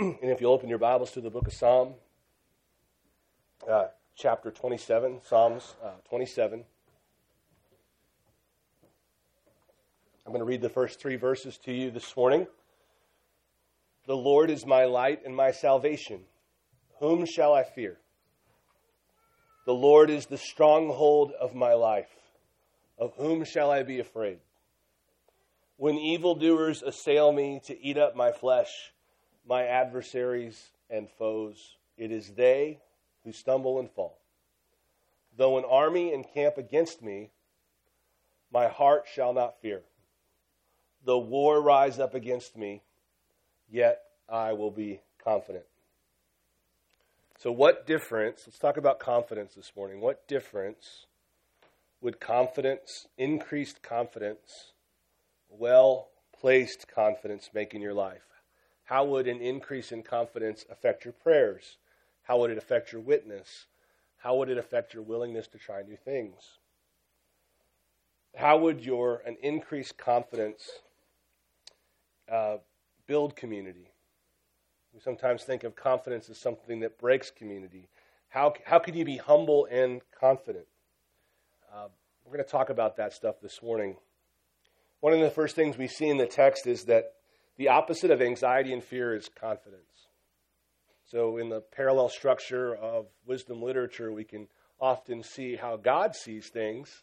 and 0.00 0.16
if 0.22 0.40
you'll 0.40 0.52
open 0.52 0.70
your 0.70 0.78
Bibles 0.78 1.10
to 1.12 1.20
the 1.20 1.28
book 1.28 1.46
of 1.46 1.52
Psalm, 1.52 1.94
uh, 3.68 3.86
chapter 4.16 4.50
27, 4.50 5.20
Psalms 5.22 5.74
uh, 5.84 5.90
27. 6.08 6.64
I'm 10.24 10.32
going 10.32 10.40
to 10.40 10.46
read 10.46 10.62
the 10.62 10.70
first 10.70 10.98
three 10.98 11.16
verses 11.16 11.58
to 11.64 11.72
you 11.72 11.90
this 11.90 12.16
morning. 12.16 12.46
The 14.06 14.16
Lord 14.16 14.50
is 14.50 14.64
my 14.64 14.84
light 14.86 15.26
and 15.26 15.36
my 15.36 15.50
salvation. 15.50 16.20
Whom 17.00 17.26
shall 17.26 17.52
I 17.52 17.64
fear? 17.64 17.98
The 19.66 19.74
Lord 19.74 20.08
is 20.08 20.24
the 20.24 20.38
stronghold 20.38 21.32
of 21.38 21.54
my 21.54 21.74
life. 21.74 22.08
Of 22.98 23.12
whom 23.16 23.44
shall 23.44 23.70
I 23.70 23.82
be 23.82 24.00
afraid? 24.00 24.38
When 25.76 25.98
evildoers 25.98 26.82
assail 26.82 27.30
me 27.32 27.60
to 27.66 27.78
eat 27.78 27.98
up 27.98 28.16
my 28.16 28.32
flesh, 28.32 28.70
my 29.46 29.64
adversaries 29.64 30.70
and 30.88 31.08
foes, 31.10 31.76
it 31.96 32.10
is 32.10 32.30
they 32.30 32.78
who 33.24 33.32
stumble 33.32 33.78
and 33.78 33.90
fall. 33.90 34.18
Though 35.36 35.58
an 35.58 35.64
army 35.64 36.12
encamp 36.12 36.58
against 36.58 37.02
me, 37.02 37.30
my 38.52 38.68
heart 38.68 39.04
shall 39.12 39.32
not 39.32 39.60
fear. 39.60 39.82
Though 41.04 41.18
war 41.18 41.60
rise 41.60 41.98
up 41.98 42.14
against 42.14 42.56
me, 42.56 42.82
yet 43.70 44.02
I 44.28 44.52
will 44.52 44.70
be 44.70 45.00
confident. 45.22 45.64
So, 47.38 47.50
what 47.50 47.86
difference, 47.86 48.44
let's 48.46 48.58
talk 48.58 48.76
about 48.76 49.00
confidence 49.00 49.54
this 49.54 49.72
morning. 49.74 50.00
What 50.00 50.28
difference 50.28 51.06
would 52.00 52.20
confidence, 52.20 53.08
increased 53.18 53.82
confidence, 53.82 54.72
well 55.48 56.08
placed 56.38 56.86
confidence 56.86 57.50
make 57.52 57.74
in 57.74 57.80
your 57.80 57.94
life? 57.94 58.31
How 58.92 59.06
would 59.06 59.26
an 59.26 59.40
increase 59.40 59.90
in 59.90 60.02
confidence 60.02 60.66
affect 60.70 61.06
your 61.06 61.14
prayers? 61.14 61.78
How 62.24 62.36
would 62.40 62.50
it 62.50 62.58
affect 62.58 62.92
your 62.92 63.00
witness? 63.00 63.64
How 64.18 64.36
would 64.36 64.50
it 64.50 64.58
affect 64.58 64.92
your 64.92 65.02
willingness 65.02 65.48
to 65.48 65.58
try 65.58 65.80
new 65.80 65.96
things? 65.96 66.58
How 68.36 68.58
would 68.58 68.84
your 68.84 69.22
an 69.24 69.38
increased 69.42 69.96
confidence 69.96 70.68
uh, 72.30 72.58
build 73.06 73.34
community? 73.34 73.88
We 74.92 75.00
sometimes 75.00 75.42
think 75.42 75.64
of 75.64 75.74
confidence 75.74 76.28
as 76.28 76.36
something 76.36 76.80
that 76.80 76.98
breaks 76.98 77.30
community. 77.30 77.88
How, 78.28 78.52
how 78.66 78.78
can 78.78 78.94
you 78.94 79.06
be 79.06 79.16
humble 79.16 79.66
and 79.70 80.02
confident? 80.20 80.66
Uh, 81.74 81.88
we're 82.26 82.34
going 82.34 82.44
to 82.44 82.50
talk 82.50 82.68
about 82.68 82.98
that 82.98 83.14
stuff 83.14 83.36
this 83.40 83.62
morning. 83.62 83.96
One 85.00 85.14
of 85.14 85.20
the 85.20 85.30
first 85.30 85.56
things 85.56 85.78
we 85.78 85.88
see 85.88 86.10
in 86.10 86.18
the 86.18 86.26
text 86.26 86.66
is 86.66 86.84
that 86.84 87.14
the 87.56 87.68
opposite 87.68 88.10
of 88.10 88.22
anxiety 88.22 88.72
and 88.72 88.82
fear 88.82 89.14
is 89.14 89.28
confidence. 89.28 90.08
So, 91.06 91.36
in 91.36 91.50
the 91.50 91.60
parallel 91.60 92.08
structure 92.08 92.74
of 92.74 93.06
wisdom 93.26 93.60
literature, 93.60 94.12
we 94.12 94.24
can 94.24 94.48
often 94.80 95.22
see 95.22 95.56
how 95.56 95.76
God 95.76 96.16
sees 96.16 96.48
things. 96.48 97.02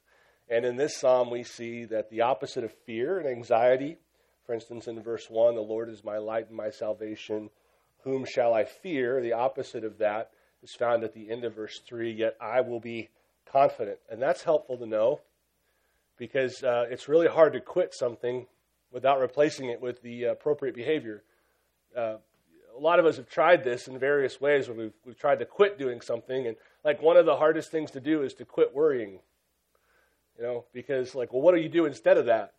And 0.50 0.66
in 0.66 0.78
this 0.78 0.98
psalm, 0.98 1.30
we 1.30 1.44
see 1.44 1.86
that 1.86 2.10
the 2.10 2.22
opposite 2.22 2.64
of 2.64 2.74
fear 2.86 3.20
and 3.20 3.28
anxiety, 3.28 3.98
for 4.46 4.56
instance, 4.56 4.88
in 4.88 5.02
verse 5.04 5.30
1, 5.30 5.54
the 5.54 5.62
Lord 5.62 5.90
is 5.90 6.04
my 6.04 6.18
light 6.18 6.48
and 6.48 6.58
my 6.58 6.72
salvation. 6.72 7.52
Whom 8.04 8.26
shall 8.26 8.54
I 8.54 8.64
fear? 8.64 9.22
The 9.22 9.34
opposite 9.34 9.84
of 9.84 10.00
that 10.00 10.32
is 10.64 10.74
found 10.74 11.04
at 11.04 11.14
the 11.14 11.30
end 11.30 11.44
of 11.44 11.56
verse 11.56 11.80
3, 11.88 12.12
yet 12.12 12.36
I 12.42 12.62
will 12.62 12.80
be 12.80 13.10
confident. 13.46 14.00
And 14.10 14.22
that's 14.22 14.44
helpful 14.44 14.78
to 14.78 14.88
know 14.88 15.22
because 16.18 16.64
uh, 16.64 16.86
it's 16.90 17.08
really 17.08 17.28
hard 17.28 17.54
to 17.54 17.62
quit 17.62 17.94
something 17.94 18.48
without 18.92 19.20
replacing 19.20 19.70
it 19.70 19.82
with 19.82 20.02
the 20.02 20.26
appropriate 20.26 20.76
behavior. 20.76 21.24
Uh, 21.96 22.16
a 22.76 22.80
lot 22.80 23.00
of 23.00 23.06
us 23.06 23.18
have 23.18 23.30
tried 23.30 23.64
this 23.64 23.88
in 23.88 24.00
various 24.00 24.40
ways 24.40 24.68
where 24.68 24.78
we've, 24.78 24.94
we've 25.06 25.20
tried 25.20 25.40
to 25.40 25.46
quit 25.46 25.78
doing 25.78 26.02
something. 26.02 26.48
And 26.48 26.56
like 26.84 27.02
one 27.02 27.18
of 27.18 27.26
the 27.26 27.36
hardest 27.36 27.72
things 27.72 27.92
to 27.92 28.00
do 28.00 28.22
is 28.24 28.34
to 28.36 28.46
quit 28.46 28.74
worrying. 28.74 29.20
You 30.38 30.44
know, 30.44 30.66
because 30.74 31.16
like, 31.16 31.34
well, 31.34 31.42
what 31.42 31.54
do 31.54 31.62
you 31.62 31.70
do 31.70 31.86
instead 31.86 32.18
of 32.18 32.28
that? 32.28 32.54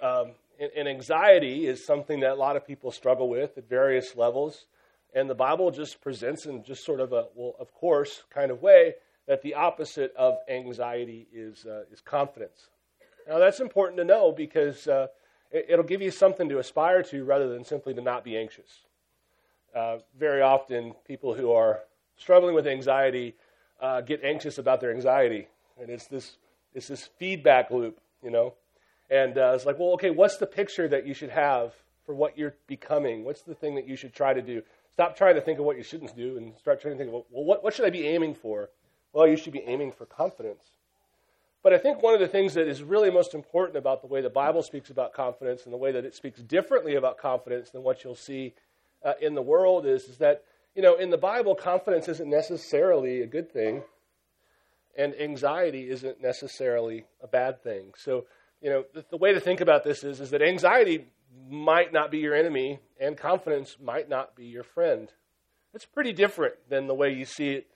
Um, 0.00 0.32
and, 0.58 0.70
and 0.76 0.88
anxiety 0.88 1.66
is 1.66 1.84
something 1.84 2.20
that 2.20 2.32
a 2.32 2.34
lot 2.34 2.56
of 2.56 2.66
people 2.66 2.90
struggle 2.90 3.28
with 3.28 3.58
at 3.58 3.68
various 3.68 4.16
levels. 4.16 4.66
And 5.14 5.28
the 5.28 5.34
Bible 5.34 5.70
just 5.70 6.00
presents 6.00 6.46
in 6.46 6.64
just 6.64 6.84
sort 6.84 7.00
of 7.00 7.12
a, 7.12 7.26
well, 7.34 7.54
of 7.60 7.74
course, 7.74 8.22
kind 8.30 8.50
of 8.50 8.62
way 8.62 8.94
that 9.26 9.42
the 9.42 9.54
opposite 9.54 10.14
of 10.16 10.38
anxiety 10.48 11.28
is, 11.32 11.66
uh, 11.66 11.82
is 11.92 12.00
confidence. 12.00 12.68
Now, 13.28 13.38
that's 13.38 13.60
important 13.60 13.98
to 13.98 14.04
know 14.04 14.32
because 14.32 14.86
uh, 14.86 15.08
it, 15.50 15.76
will 15.76 15.84
give 15.84 16.02
you 16.02 16.10
something 16.10 16.48
to 16.48 16.58
aspire 16.58 17.02
to 17.04 17.24
rather 17.24 17.48
than 17.48 17.64
simply 17.64 17.94
to 17.94 18.00
not 18.00 18.24
be 18.24 18.36
anxious. 18.36 18.80
Uh, 19.74 19.98
very 20.18 20.42
often, 20.42 20.94
people 21.06 21.34
who 21.34 21.52
are 21.52 21.80
struggling 22.16 22.54
with 22.54 22.66
anxiety 22.66 23.34
uh, 23.80 24.00
get 24.00 24.22
anxious 24.22 24.58
about 24.58 24.80
their 24.80 24.92
anxiety. 24.92 25.48
And 25.80 25.90
it's 25.90 26.06
this, 26.06 26.36
it's 26.74 26.88
this 26.88 27.08
feedback 27.18 27.70
loop, 27.70 28.00
you 28.22 28.30
know. 28.30 28.54
And 29.10 29.36
uh, 29.36 29.52
it's 29.54 29.66
like, 29.66 29.78
well, 29.78 29.92
okay, 29.94 30.10
what's 30.10 30.36
the 30.38 30.46
picture 30.46 30.88
that 30.88 31.06
you 31.06 31.14
should 31.14 31.30
have 31.30 31.74
for 32.06 32.14
what 32.14 32.38
you're 32.38 32.54
becoming? 32.66 33.24
What's 33.24 33.42
the 33.42 33.54
thing 33.54 33.74
that 33.74 33.86
you 33.86 33.96
should 33.96 34.14
try 34.14 34.32
to 34.32 34.42
do? 34.42 34.62
Stop 34.92 35.16
trying 35.16 35.34
to 35.34 35.40
think 35.40 35.58
of 35.58 35.64
what 35.64 35.76
you 35.76 35.82
shouldn't 35.82 36.14
do 36.16 36.36
and 36.36 36.56
start 36.58 36.80
trying 36.80 36.94
to 36.94 36.98
think, 36.98 37.08
of, 37.08 37.24
well, 37.30 37.44
what, 37.44 37.64
what 37.64 37.74
should 37.74 37.86
I 37.86 37.90
be 37.90 38.06
aiming 38.06 38.34
for? 38.34 38.70
Well, 39.12 39.26
you 39.26 39.36
should 39.36 39.52
be 39.52 39.62
aiming 39.66 39.92
for 39.92 40.06
confidence. 40.06 40.64
But 41.62 41.72
I 41.72 41.78
think 41.78 42.02
one 42.02 42.14
of 42.14 42.20
the 42.20 42.26
things 42.26 42.54
that 42.54 42.66
is 42.66 42.82
really 42.82 43.10
most 43.10 43.34
important 43.34 43.76
about 43.76 44.00
the 44.00 44.08
way 44.08 44.20
the 44.20 44.28
Bible 44.28 44.62
speaks 44.62 44.90
about 44.90 45.12
confidence 45.12 45.64
and 45.64 45.72
the 45.72 45.78
way 45.78 45.92
that 45.92 46.04
it 46.04 46.14
speaks 46.14 46.40
differently 46.40 46.96
about 46.96 47.18
confidence 47.18 47.70
than 47.70 47.84
what 47.84 48.02
you'll 48.02 48.16
see 48.16 48.54
uh, 49.04 49.12
in 49.20 49.34
the 49.34 49.42
world 49.42 49.86
is, 49.86 50.04
is 50.04 50.18
that, 50.18 50.42
you 50.74 50.82
know, 50.82 50.96
in 50.96 51.10
the 51.10 51.18
Bible, 51.18 51.54
confidence 51.54 52.08
isn't 52.08 52.28
necessarily 52.28 53.22
a 53.22 53.26
good 53.26 53.52
thing, 53.52 53.82
and 54.96 55.14
anxiety 55.20 55.88
isn't 55.88 56.20
necessarily 56.20 57.04
a 57.22 57.28
bad 57.28 57.62
thing. 57.62 57.92
So, 57.96 58.26
you 58.60 58.70
know, 58.70 58.84
the, 58.92 59.04
the 59.10 59.16
way 59.16 59.32
to 59.32 59.40
think 59.40 59.60
about 59.60 59.84
this 59.84 60.02
is, 60.02 60.20
is 60.20 60.30
that 60.30 60.42
anxiety 60.42 61.06
might 61.48 61.92
not 61.92 62.10
be 62.10 62.18
your 62.18 62.34
enemy, 62.34 62.80
and 63.00 63.16
confidence 63.16 63.76
might 63.80 64.08
not 64.08 64.34
be 64.34 64.46
your 64.46 64.64
friend. 64.64 65.12
It's 65.74 65.86
pretty 65.86 66.12
different 66.12 66.54
than 66.68 66.88
the 66.88 66.94
way 66.94 67.12
you 67.12 67.24
see 67.24 67.50
it 67.50 67.66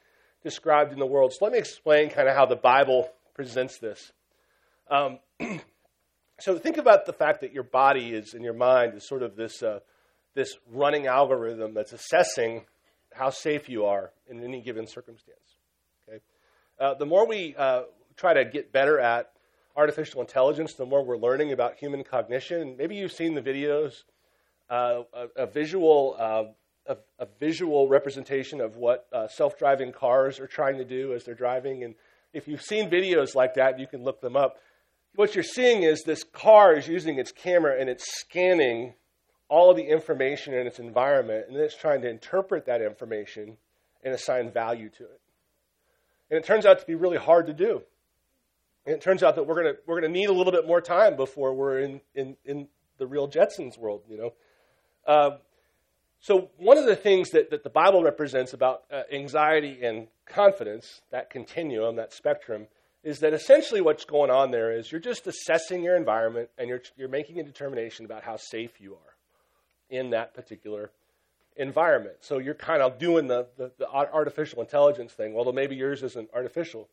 described 0.42 0.92
in 0.92 0.98
the 0.98 1.06
world. 1.06 1.32
So 1.32 1.44
let 1.44 1.52
me 1.52 1.58
explain 1.58 2.10
kind 2.10 2.28
of 2.28 2.34
how 2.34 2.46
the 2.46 2.56
Bible 2.56 3.10
presents 3.36 3.78
this. 3.78 4.12
Um, 4.90 5.18
so 6.40 6.58
think 6.58 6.78
about 6.78 7.04
the 7.04 7.12
fact 7.12 7.42
that 7.42 7.52
your 7.52 7.64
body 7.64 8.14
is 8.14 8.32
in 8.32 8.42
your 8.42 8.54
mind 8.54 8.94
is 8.94 9.06
sort 9.06 9.22
of 9.22 9.36
this 9.36 9.62
uh, 9.62 9.80
this 10.34 10.56
running 10.72 11.06
algorithm 11.06 11.74
that's 11.74 11.92
assessing 11.92 12.64
how 13.12 13.30
safe 13.30 13.68
you 13.68 13.84
are 13.84 14.10
in 14.28 14.42
any 14.42 14.60
given 14.62 14.86
circumstance. 14.86 15.58
Okay, 16.08 16.20
uh, 16.80 16.94
the 16.94 17.06
more 17.06 17.28
we 17.28 17.54
uh, 17.56 17.82
try 18.16 18.32
to 18.32 18.44
get 18.44 18.72
better 18.72 18.98
at 18.98 19.30
artificial 19.76 20.22
intelligence, 20.22 20.72
the 20.72 20.86
more 20.86 21.04
we're 21.04 21.18
learning 21.18 21.52
about 21.52 21.76
human 21.76 22.02
cognition. 22.02 22.74
Maybe 22.78 22.96
you've 22.96 23.12
seen 23.12 23.34
the 23.34 23.42
videos, 23.42 23.92
uh, 24.70 25.02
a, 25.12 25.42
a, 25.42 25.46
visual. 25.46 26.16
Uh, 26.18 26.44
a, 26.88 26.96
a, 27.18 27.26
visual 27.40 27.88
representation 27.88 28.60
of 28.60 28.76
what 28.76 29.08
uh, 29.12 29.26
self-driving 29.26 29.90
cars 29.90 30.38
are 30.38 30.46
trying 30.46 30.78
to 30.78 30.84
do 30.84 31.14
as 31.14 31.24
they're 31.24 31.34
driving, 31.34 31.82
and 31.82 31.96
if 32.36 32.46
you've 32.46 32.62
seen 32.62 32.90
videos 32.90 33.34
like 33.34 33.54
that, 33.54 33.80
you 33.80 33.86
can 33.86 34.04
look 34.04 34.20
them 34.20 34.36
up. 34.36 34.58
What 35.14 35.34
you're 35.34 35.42
seeing 35.42 35.82
is 35.82 36.02
this 36.02 36.22
car 36.22 36.74
is 36.74 36.86
using 36.86 37.18
its 37.18 37.32
camera 37.32 37.80
and 37.80 37.88
it's 37.88 38.04
scanning 38.20 38.92
all 39.48 39.70
of 39.70 39.76
the 39.76 39.84
information 39.84 40.52
in 40.52 40.66
its 40.66 40.78
environment, 40.78 41.46
and 41.46 41.56
then 41.56 41.64
it's 41.64 41.76
trying 41.76 42.02
to 42.02 42.10
interpret 42.10 42.66
that 42.66 42.82
information 42.82 43.56
and 44.04 44.12
assign 44.12 44.50
value 44.50 44.90
to 44.90 45.04
it. 45.04 45.20
And 46.30 46.38
it 46.38 46.44
turns 46.44 46.66
out 46.66 46.78
to 46.80 46.86
be 46.86 46.94
really 46.94 47.16
hard 47.16 47.46
to 47.46 47.54
do. 47.54 47.82
And 48.84 48.94
it 48.94 49.00
turns 49.00 49.22
out 49.22 49.36
that 49.36 49.46
we're 49.46 49.54
gonna 49.54 49.76
we're 49.86 50.00
gonna 50.00 50.12
need 50.12 50.28
a 50.28 50.32
little 50.32 50.52
bit 50.52 50.66
more 50.66 50.80
time 50.80 51.16
before 51.16 51.54
we're 51.54 51.78
in, 51.78 52.00
in, 52.14 52.36
in 52.44 52.68
the 52.98 53.06
real 53.06 53.28
Jetsons 53.28 53.78
world, 53.78 54.02
you 54.08 54.18
know. 54.18 54.32
Uh, 55.06 55.36
so, 56.20 56.50
one 56.56 56.78
of 56.78 56.86
the 56.86 56.96
things 56.96 57.30
that, 57.30 57.50
that 57.50 57.62
the 57.62 57.70
Bible 57.70 58.02
represents 58.02 58.52
about 58.52 58.82
uh, 58.90 59.02
anxiety 59.12 59.78
and 59.82 60.08
confidence, 60.26 61.02
that 61.10 61.30
continuum, 61.30 61.96
that 61.96 62.12
spectrum, 62.12 62.66
is 63.04 63.20
that 63.20 63.32
essentially 63.32 63.80
what's 63.80 64.04
going 64.04 64.30
on 64.30 64.50
there 64.50 64.72
is 64.72 64.90
you're 64.90 65.00
just 65.00 65.26
assessing 65.26 65.84
your 65.84 65.96
environment 65.96 66.48
and 66.58 66.68
you're, 66.68 66.82
you're 66.96 67.08
making 67.08 67.38
a 67.38 67.44
determination 67.44 68.04
about 68.04 68.24
how 68.24 68.36
safe 68.36 68.80
you 68.80 68.94
are 68.94 69.14
in 69.88 70.10
that 70.10 70.34
particular 70.34 70.90
environment. 71.56 72.16
So, 72.20 72.38
you're 72.38 72.54
kind 72.54 72.82
of 72.82 72.98
doing 72.98 73.28
the, 73.28 73.46
the, 73.56 73.70
the 73.78 73.88
artificial 73.88 74.60
intelligence 74.60 75.12
thing, 75.12 75.36
although 75.36 75.52
maybe 75.52 75.76
yours 75.76 76.02
isn't 76.02 76.30
artificial. 76.34 76.88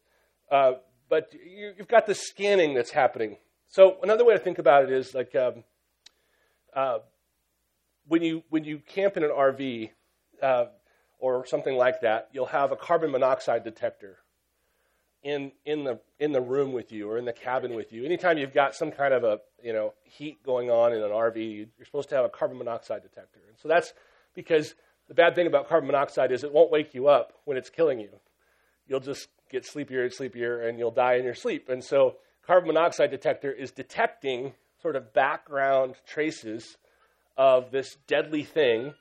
Uh, 0.51 0.73
but 1.09 1.33
you, 1.33 1.73
have 1.77 1.87
got 1.87 2.05
the 2.05 2.15
scanning 2.15 2.73
that's 2.73 2.91
happening. 2.91 3.37
So, 3.69 3.97
another 4.03 4.25
way 4.25 4.33
to 4.33 4.39
think 4.39 4.59
about 4.59 4.83
it 4.83 4.91
is 4.91 5.15
like 5.15 5.35
um, 5.35 5.63
uh, 6.75 6.99
when 8.07 8.21
you 8.21 8.43
when 8.49 8.63
you 8.63 8.79
camp 8.79 9.17
in 9.17 9.23
an 9.23 9.31
RV 9.31 9.89
uh, 10.41 10.65
or 11.19 11.45
something 11.45 11.75
like 11.75 12.01
that, 12.01 12.29
you'll 12.31 12.45
have 12.47 12.71
a 12.71 12.75
carbon 12.75 13.11
monoxide 13.11 13.63
detector 13.63 14.17
in 15.23 15.51
in 15.65 15.83
the 15.83 15.99
in 16.19 16.31
the 16.31 16.41
room 16.41 16.73
with 16.73 16.91
you 16.91 17.09
or 17.09 17.17
in 17.17 17.25
the 17.25 17.33
cabin 17.33 17.75
with 17.75 17.91
you. 17.93 18.03
Anytime 18.03 18.37
you've 18.37 18.53
got 18.53 18.75
some 18.75 18.91
kind 18.91 19.13
of 19.13 19.23
a 19.23 19.39
you 19.63 19.73
know 19.73 19.93
heat 20.03 20.43
going 20.43 20.69
on 20.69 20.93
in 20.93 21.01
an 21.01 21.11
RV, 21.11 21.67
you're 21.77 21.85
supposed 21.85 22.09
to 22.09 22.15
have 22.15 22.25
a 22.25 22.29
carbon 22.29 22.57
monoxide 22.57 23.01
detector. 23.01 23.39
And 23.47 23.57
so 23.57 23.67
that's 23.67 23.93
because 24.33 24.75
the 25.07 25.13
bad 25.13 25.35
thing 25.35 25.47
about 25.47 25.69
carbon 25.69 25.87
monoxide 25.87 26.31
is 26.31 26.43
it 26.43 26.53
won't 26.53 26.71
wake 26.71 26.93
you 26.93 27.07
up 27.07 27.33
when 27.45 27.57
it's 27.57 27.69
killing 27.69 27.99
you. 27.99 28.09
You'll 28.87 28.99
just 28.99 29.29
get 29.49 29.65
sleepier 29.65 30.03
and 30.03 30.13
sleepier 30.13 30.61
and 30.61 30.77
you'll 30.77 30.91
die 30.91 31.15
in 31.15 31.23
your 31.23 31.35
sleep. 31.35 31.69
And 31.69 31.83
so, 31.83 32.17
carbon 32.45 32.67
monoxide 32.67 33.11
detector 33.11 33.51
is 33.51 33.71
detecting 33.71 34.53
sort 34.81 34.95
of 34.95 35.13
background 35.13 35.95
traces 36.05 36.77
of 37.37 37.71
this 37.71 37.97
deadly 38.07 38.43
thing. 38.43 38.93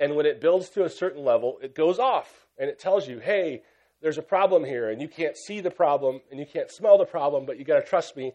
And 0.00 0.14
when 0.14 0.26
it 0.26 0.40
builds 0.40 0.68
to 0.70 0.84
a 0.84 0.90
certain 0.90 1.24
level, 1.24 1.58
it 1.62 1.74
goes 1.74 1.98
off 1.98 2.46
and 2.58 2.68
it 2.68 2.78
tells 2.78 3.08
you, 3.08 3.18
hey, 3.18 3.62
there's 4.00 4.18
a 4.18 4.22
problem 4.22 4.64
here, 4.64 4.90
and 4.90 5.02
you 5.02 5.08
can't 5.08 5.36
see 5.36 5.60
the 5.60 5.70
problem 5.70 6.20
and 6.30 6.38
you 6.38 6.46
can't 6.46 6.70
smell 6.70 6.98
the 6.98 7.04
problem, 7.04 7.46
but 7.46 7.58
you 7.58 7.64
got 7.64 7.80
to 7.80 7.86
trust 7.86 8.16
me, 8.16 8.32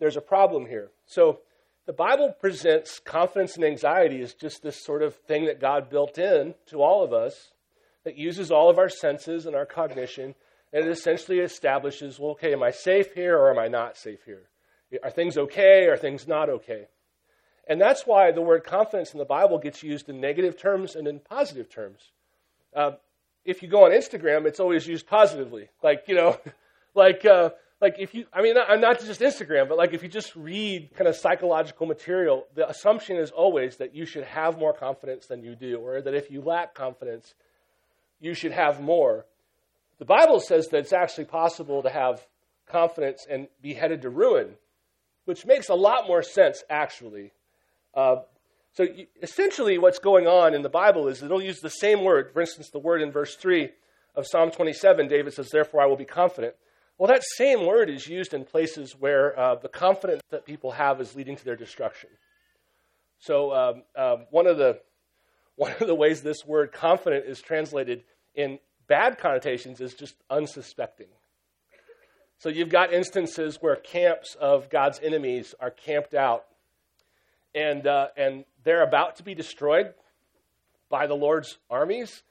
there's 0.00 0.16
a 0.16 0.20
problem 0.20 0.66
here. 0.66 0.90
So, 1.06 1.40
the 1.86 1.92
Bible 1.92 2.34
presents 2.40 2.98
confidence 2.98 3.56
and 3.56 3.64
anxiety 3.64 4.22
as 4.22 4.32
just 4.32 4.62
this 4.62 4.82
sort 4.82 5.02
of 5.02 5.14
thing 5.14 5.44
that 5.44 5.60
God 5.60 5.90
built 5.90 6.16
in 6.16 6.54
to 6.68 6.82
all 6.82 7.04
of 7.04 7.12
us 7.12 7.52
that 8.04 8.16
uses 8.16 8.50
all 8.50 8.70
of 8.70 8.78
our 8.78 8.88
senses 8.88 9.44
and 9.44 9.54
our 9.54 9.66
cognition, 9.66 10.34
and 10.72 10.86
it 10.86 10.90
essentially 10.90 11.40
establishes 11.40 12.18
well, 12.18 12.32
okay, 12.32 12.54
am 12.54 12.62
I 12.62 12.70
safe 12.70 13.12
here 13.14 13.36
or 13.36 13.50
am 13.50 13.58
I 13.58 13.68
not 13.68 13.98
safe 13.98 14.24
here? 14.24 14.48
Are 15.02 15.10
things 15.10 15.36
okay? 15.36 15.86
Are 15.86 15.96
things 15.98 16.26
not 16.26 16.48
okay? 16.48 16.86
And 17.66 17.80
that's 17.80 18.06
why 18.06 18.30
the 18.30 18.42
word 18.42 18.64
confidence 18.64 19.12
in 19.12 19.18
the 19.18 19.24
Bible 19.24 19.58
gets 19.58 19.82
used 19.82 20.08
in 20.08 20.20
negative 20.20 20.58
terms 20.58 20.94
and 20.94 21.06
in 21.08 21.18
positive 21.18 21.70
terms. 21.70 22.10
Uh, 22.74 22.92
if 23.44 23.62
you 23.62 23.68
go 23.68 23.84
on 23.84 23.90
Instagram, 23.90 24.46
it's 24.46 24.60
always 24.60 24.86
used 24.86 25.06
positively. 25.06 25.68
Like, 25.82 26.04
you 26.06 26.14
know, 26.14 26.38
like, 26.94 27.24
uh, 27.24 27.50
like 27.80 27.96
if 27.98 28.14
you, 28.14 28.26
I 28.32 28.42
mean, 28.42 28.54
not, 28.54 28.80
not 28.80 29.00
just 29.00 29.20
Instagram, 29.20 29.68
but 29.68 29.78
like 29.78 29.92
if 29.92 30.02
you 30.02 30.08
just 30.08 30.34
read 30.36 30.90
kind 30.96 31.08
of 31.08 31.16
psychological 31.16 31.86
material, 31.86 32.46
the 32.54 32.68
assumption 32.68 33.16
is 33.16 33.30
always 33.30 33.76
that 33.76 33.94
you 33.94 34.06
should 34.06 34.24
have 34.24 34.58
more 34.58 34.72
confidence 34.72 35.26
than 35.26 35.42
you 35.42 35.54
do, 35.54 35.78
or 35.78 36.00
that 36.00 36.14
if 36.14 36.30
you 36.30 36.40
lack 36.40 36.74
confidence, 36.74 37.34
you 38.20 38.34
should 38.34 38.52
have 38.52 38.80
more. 38.80 39.26
The 39.98 40.04
Bible 40.04 40.40
says 40.40 40.68
that 40.68 40.78
it's 40.78 40.92
actually 40.92 41.26
possible 41.26 41.82
to 41.82 41.90
have 41.90 42.26
confidence 42.66 43.26
and 43.28 43.48
be 43.60 43.74
headed 43.74 44.02
to 44.02 44.10
ruin, 44.10 44.54
which 45.24 45.44
makes 45.46 45.68
a 45.68 45.74
lot 45.74 46.06
more 46.06 46.22
sense, 46.22 46.62
actually. 46.70 47.32
Uh, 47.94 48.16
so 48.72 48.82
you, 48.82 49.06
essentially, 49.22 49.78
what's 49.78 49.98
going 49.98 50.26
on 50.26 50.54
in 50.54 50.62
the 50.62 50.68
Bible 50.68 51.08
is 51.08 51.22
it'll 51.22 51.42
use 51.42 51.60
the 51.60 51.70
same 51.70 52.02
word. 52.02 52.32
For 52.32 52.40
instance, 52.40 52.70
the 52.70 52.78
word 52.78 53.02
in 53.02 53.12
verse 53.12 53.36
3 53.36 53.70
of 54.14 54.26
Psalm 54.26 54.50
27, 54.50 55.08
David 55.08 55.32
says, 55.32 55.50
Therefore 55.50 55.82
I 55.82 55.86
will 55.86 55.96
be 55.96 56.04
confident. 56.04 56.54
Well, 56.98 57.08
that 57.08 57.24
same 57.36 57.66
word 57.66 57.90
is 57.90 58.06
used 58.06 58.34
in 58.34 58.44
places 58.44 58.92
where 58.98 59.38
uh, 59.38 59.56
the 59.56 59.68
confidence 59.68 60.22
that 60.30 60.44
people 60.44 60.72
have 60.72 61.00
is 61.00 61.16
leading 61.16 61.36
to 61.36 61.44
their 61.44 61.56
destruction. 61.56 62.10
So 63.18 63.52
um, 63.52 63.82
um, 63.96 64.26
one 64.30 64.46
of 64.46 64.58
the 64.58 64.80
one 65.56 65.72
of 65.80 65.86
the 65.86 65.94
ways 65.94 66.20
this 66.20 66.44
word 66.44 66.72
confident 66.72 67.26
is 67.26 67.40
translated 67.40 68.02
in 68.34 68.58
bad 68.88 69.18
connotations 69.18 69.80
is 69.80 69.94
just 69.94 70.16
unsuspecting. 70.28 71.06
So 72.38 72.48
you've 72.48 72.70
got 72.70 72.92
instances 72.92 73.58
where 73.60 73.76
camps 73.76 74.36
of 74.40 74.68
God's 74.68 74.98
enemies 75.00 75.54
are 75.60 75.70
camped 75.70 76.12
out, 76.12 76.44
and 77.54 77.86
uh, 77.86 78.08
and 78.16 78.44
they're 78.64 78.82
about 78.82 79.16
to 79.16 79.22
be 79.22 79.34
destroyed 79.34 79.94
by 80.88 81.06
the 81.06 81.14
Lord's 81.14 81.58
armies, 81.70 82.22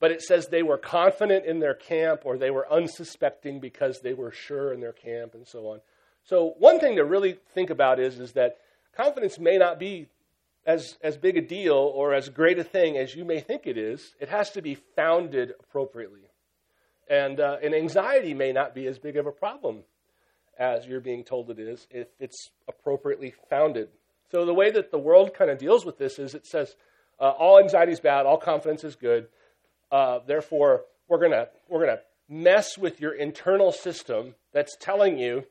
but 0.00 0.10
it 0.10 0.22
says 0.22 0.46
they 0.46 0.62
were 0.62 0.78
confident 0.78 1.44
in 1.44 1.60
their 1.60 1.74
camp 1.74 2.22
or 2.24 2.36
they 2.36 2.50
were 2.50 2.70
unsuspecting 2.70 3.60
because 3.60 4.00
they 4.00 4.14
were 4.14 4.30
sure 4.30 4.72
in 4.72 4.80
their 4.80 4.92
camp 4.92 5.34
and 5.34 5.46
so 5.46 5.68
on. 5.68 5.80
So 6.24 6.54
one 6.58 6.78
thing 6.78 6.96
to 6.96 7.04
really 7.04 7.38
think 7.54 7.70
about 7.70 7.98
is, 7.98 8.18
is 8.18 8.32
that 8.32 8.58
confidence 8.96 9.38
may 9.38 9.58
not 9.58 9.78
be 9.78 10.08
as, 10.66 10.96
as 11.02 11.16
big 11.16 11.36
a 11.36 11.40
deal 11.40 11.74
or 11.74 12.14
as 12.14 12.28
great 12.28 12.58
a 12.58 12.64
thing 12.64 12.96
as 12.96 13.14
you 13.14 13.24
may 13.24 13.40
think 13.40 13.66
it 13.66 13.76
is. 13.76 14.14
It 14.20 14.28
has 14.28 14.50
to 14.50 14.62
be 14.62 14.76
founded 14.96 15.54
appropriately. 15.58 16.30
And, 17.08 17.40
uh, 17.40 17.58
and 17.62 17.74
anxiety 17.74 18.34
may 18.34 18.52
not 18.52 18.74
be 18.74 18.86
as 18.86 18.98
big 18.98 19.16
of 19.16 19.26
a 19.26 19.32
problem 19.32 19.82
as 20.58 20.86
you're 20.86 21.00
being 21.00 21.24
told 21.24 21.50
it 21.50 21.58
is 21.58 21.86
if 21.90 22.08
it's 22.20 22.50
appropriately 22.68 23.34
founded. 23.50 23.88
So 24.32 24.46
the 24.46 24.54
way 24.54 24.70
that 24.70 24.90
the 24.90 24.98
world 24.98 25.34
kind 25.34 25.50
of 25.50 25.58
deals 25.58 25.84
with 25.84 25.98
this 25.98 26.18
is 26.18 26.34
it 26.34 26.46
says 26.46 26.74
uh, 27.20 27.24
all 27.24 27.58
anxiety 27.58 27.92
is 27.92 28.00
bad, 28.00 28.24
all 28.24 28.38
confidence 28.38 28.82
is 28.82 28.96
good. 28.96 29.28
Uh, 29.90 30.20
therefore, 30.26 30.86
we're 31.06 31.20
gonna 31.20 31.48
we're 31.68 31.80
gonna 31.80 32.00
mess 32.30 32.78
with 32.78 32.98
your 32.98 33.12
internal 33.12 33.72
system 33.72 34.34
that's 34.54 34.74
telling 34.80 35.18
you, 35.18 35.44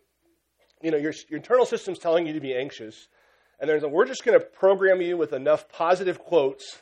you 0.82 0.90
know, 0.90 0.98
your, 0.98 1.14
your 1.30 1.38
internal 1.38 1.68
system's 1.68 2.00
telling 2.00 2.26
you 2.26 2.34
to 2.34 2.40
be 2.40 2.56
anxious, 2.56 3.08
and 3.60 3.70
there's 3.70 3.84
a, 3.84 3.88
we're 3.88 4.08
just 4.08 4.26
gonna 4.26 4.40
program 4.40 5.00
you 5.00 5.16
with 5.16 5.32
enough 5.32 5.70
positive 5.70 6.18
quotes 6.18 6.80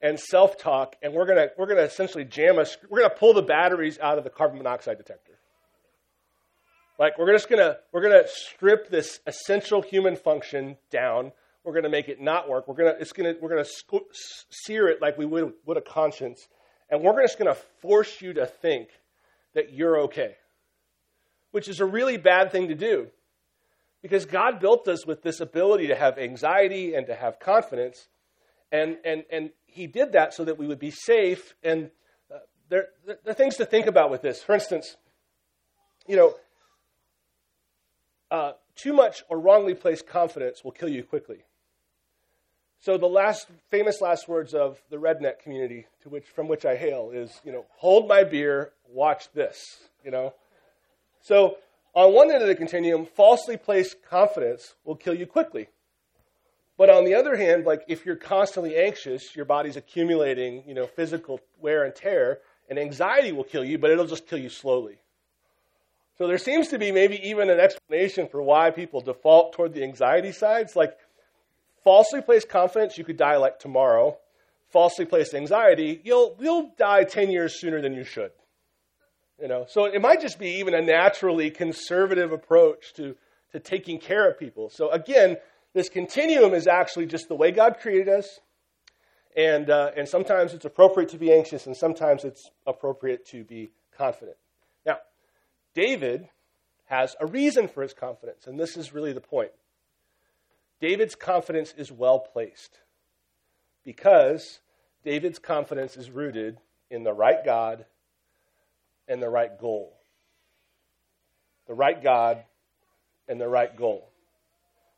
and 0.00 0.18
self-talk, 0.18 0.96
and 1.02 1.12
we're 1.12 1.26
gonna 1.26 1.48
we're 1.58 1.66
gonna 1.66 1.82
essentially 1.82 2.24
jam 2.24 2.58
us. 2.58 2.78
We're 2.88 3.02
gonna 3.02 3.14
pull 3.14 3.34
the 3.34 3.42
batteries 3.42 3.98
out 3.98 4.16
of 4.16 4.24
the 4.24 4.30
carbon 4.30 4.56
monoxide 4.56 4.96
detector. 4.96 5.31
Like 7.02 7.18
we're 7.18 7.32
just 7.32 7.48
gonna 7.48 7.78
we're 7.90 8.00
gonna 8.00 8.28
strip 8.28 8.88
this 8.88 9.18
essential 9.26 9.82
human 9.82 10.14
function 10.14 10.76
down. 10.88 11.32
We're 11.64 11.74
gonna 11.74 11.88
make 11.88 12.08
it 12.08 12.20
not 12.20 12.48
work. 12.48 12.68
We're 12.68 12.76
gonna 12.76 12.94
it's 13.00 13.10
gonna 13.10 13.34
we're 13.40 13.48
gonna 13.48 13.64
sear 14.50 14.86
it 14.86 15.02
like 15.02 15.18
we 15.18 15.26
would 15.26 15.76
a 15.76 15.80
conscience, 15.80 16.46
and 16.88 17.02
we're 17.02 17.20
just 17.20 17.40
to 17.40 17.56
force 17.80 18.22
you 18.22 18.34
to 18.34 18.46
think 18.46 18.90
that 19.52 19.72
you're 19.72 20.02
okay, 20.02 20.36
which 21.50 21.66
is 21.66 21.80
a 21.80 21.84
really 21.84 22.18
bad 22.18 22.52
thing 22.52 22.68
to 22.68 22.76
do 22.76 23.08
because 24.00 24.24
God 24.24 24.60
built 24.60 24.86
us 24.86 25.04
with 25.04 25.24
this 25.24 25.40
ability 25.40 25.88
to 25.88 25.96
have 25.96 26.18
anxiety 26.18 26.94
and 26.94 27.08
to 27.08 27.16
have 27.16 27.40
confidence. 27.40 28.06
And, 28.70 28.98
and, 29.04 29.24
and 29.28 29.50
He 29.66 29.88
did 29.88 30.12
that 30.12 30.34
so 30.34 30.44
that 30.44 30.56
we 30.56 30.68
would 30.68 30.78
be 30.78 30.92
safe. 30.92 31.56
And 31.64 31.90
uh, 32.32 32.38
there, 32.68 32.90
there 33.04 33.18
are 33.26 33.34
things 33.34 33.56
to 33.56 33.64
think 33.64 33.86
about 33.86 34.08
with 34.08 34.22
this. 34.22 34.40
For 34.40 34.54
instance, 34.54 34.96
you 36.06 36.16
know, 36.16 36.36
uh, 38.32 38.52
too 38.74 38.94
much 38.94 39.22
or 39.28 39.38
wrongly 39.38 39.74
placed 39.74 40.06
confidence 40.06 40.64
will 40.64 40.72
kill 40.72 40.88
you 40.88 41.04
quickly. 41.04 41.44
So 42.80 42.96
the 42.96 43.06
last 43.06 43.46
famous 43.68 44.00
last 44.00 44.26
words 44.26 44.54
of 44.54 44.80
the 44.90 44.96
redneck 44.96 45.38
community 45.40 45.86
to 46.02 46.08
which 46.08 46.24
from 46.24 46.48
which 46.48 46.64
I 46.64 46.74
hail 46.74 47.10
is, 47.12 47.30
you 47.44 47.52
know, 47.52 47.66
hold 47.76 48.08
my 48.08 48.24
beer, 48.24 48.72
watch 48.88 49.30
this, 49.34 49.82
you 50.02 50.10
know. 50.10 50.32
So 51.20 51.58
on 51.94 52.14
one 52.14 52.32
end 52.32 52.40
of 52.40 52.48
the 52.48 52.54
continuum, 52.54 53.04
falsely 53.04 53.58
placed 53.58 54.02
confidence 54.02 54.74
will 54.84 54.96
kill 54.96 55.14
you 55.14 55.26
quickly. 55.26 55.68
But 56.78 56.88
on 56.88 57.04
the 57.04 57.14
other 57.14 57.36
hand, 57.36 57.66
like 57.66 57.84
if 57.86 58.06
you're 58.06 58.16
constantly 58.16 58.76
anxious, 58.76 59.36
your 59.36 59.44
body's 59.44 59.76
accumulating, 59.76 60.64
you 60.66 60.74
know, 60.74 60.86
physical 60.86 61.38
wear 61.60 61.84
and 61.84 61.94
tear, 61.94 62.38
and 62.70 62.78
anxiety 62.78 63.30
will 63.30 63.44
kill 63.44 63.62
you, 63.62 63.76
but 63.78 63.90
it'll 63.90 64.06
just 64.06 64.26
kill 64.26 64.38
you 64.38 64.48
slowly. 64.48 64.96
So 66.18 66.26
there 66.26 66.38
seems 66.38 66.68
to 66.68 66.78
be 66.78 66.92
maybe 66.92 67.16
even 67.28 67.50
an 67.50 67.58
explanation 67.58 68.28
for 68.28 68.42
why 68.42 68.70
people 68.70 69.00
default 69.00 69.54
toward 69.54 69.72
the 69.72 69.82
anxiety 69.82 70.32
sides. 70.32 70.76
Like 70.76 70.96
Falsely 71.82 72.20
placed 72.20 72.48
confidence, 72.48 72.96
you 72.96 73.04
could 73.04 73.16
die 73.16 73.36
like 73.36 73.58
tomorrow. 73.58 74.16
Falsely 74.70 75.04
placed 75.04 75.34
anxiety, 75.34 76.00
you'll, 76.04 76.36
you'll 76.40 76.72
die 76.78 77.04
10 77.04 77.30
years 77.30 77.60
sooner 77.60 77.82
than 77.82 77.92
you 77.92 78.04
should. 78.04 78.30
You 79.40 79.48
know, 79.48 79.66
so 79.68 79.86
it 79.86 80.00
might 80.00 80.20
just 80.20 80.38
be 80.38 80.60
even 80.60 80.74
a 80.74 80.80
naturally 80.80 81.50
conservative 81.50 82.32
approach 82.32 82.94
to, 82.94 83.16
to 83.50 83.58
taking 83.58 83.98
care 83.98 84.30
of 84.30 84.38
people. 84.38 84.70
So 84.70 84.90
again, 84.90 85.36
this 85.74 85.88
continuum 85.88 86.54
is 86.54 86.66
actually 86.66 87.06
just 87.06 87.28
the 87.28 87.34
way 87.34 87.50
God 87.50 87.78
created 87.80 88.08
us. 88.08 88.38
And, 89.36 89.68
uh, 89.68 89.90
and 89.96 90.08
sometimes 90.08 90.54
it's 90.54 90.66
appropriate 90.66 91.08
to 91.10 91.18
be 91.18 91.32
anxious, 91.32 91.66
and 91.66 91.74
sometimes 91.74 92.22
it's 92.24 92.50
appropriate 92.66 93.26
to 93.28 93.44
be 93.44 93.70
confident. 93.96 94.36
David 95.74 96.28
has 96.86 97.16
a 97.20 97.26
reason 97.26 97.68
for 97.68 97.82
his 97.82 97.94
confidence, 97.94 98.46
and 98.46 98.58
this 98.58 98.76
is 98.76 98.92
really 98.92 99.12
the 99.12 99.20
point. 99.20 99.52
David's 100.80 101.14
confidence 101.14 101.72
is 101.76 101.92
well 101.92 102.18
placed 102.18 102.78
because 103.84 104.60
David's 105.04 105.38
confidence 105.38 105.96
is 105.96 106.10
rooted 106.10 106.58
in 106.90 107.04
the 107.04 107.12
right 107.12 107.44
God 107.44 107.86
and 109.08 109.22
the 109.22 109.28
right 109.28 109.58
goal. 109.58 109.96
The 111.66 111.74
right 111.74 112.02
God 112.02 112.44
and 113.28 113.40
the 113.40 113.48
right 113.48 113.74
goal. 113.76 114.08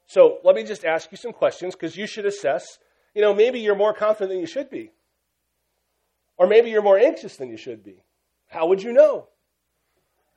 So 0.07 0.39
let 0.43 0.55
me 0.55 0.65
just 0.65 0.85
ask 0.85 1.11
you 1.11 1.17
some 1.17 1.33
questions 1.33 1.75
because 1.75 1.97
you 1.97 2.07
should 2.07 2.27
assess. 2.27 2.79
You 3.15 3.23
know, 3.23 3.35
maybe 3.35 3.61
you're 3.61 3.77
more 3.77 3.95
confident 3.95 4.31
than 4.31 4.41
you 4.41 4.47
should 4.47 4.71
be. 4.71 4.91
Or 6.37 6.47
maybe 6.47 6.71
you're 6.71 6.83
more 6.83 6.99
anxious 6.99 7.37
than 7.37 7.49
you 7.49 7.57
should 7.57 7.85
be. 7.85 8.03
How 8.49 8.67
would 8.67 8.83
you 8.83 8.93
know? 8.93 9.29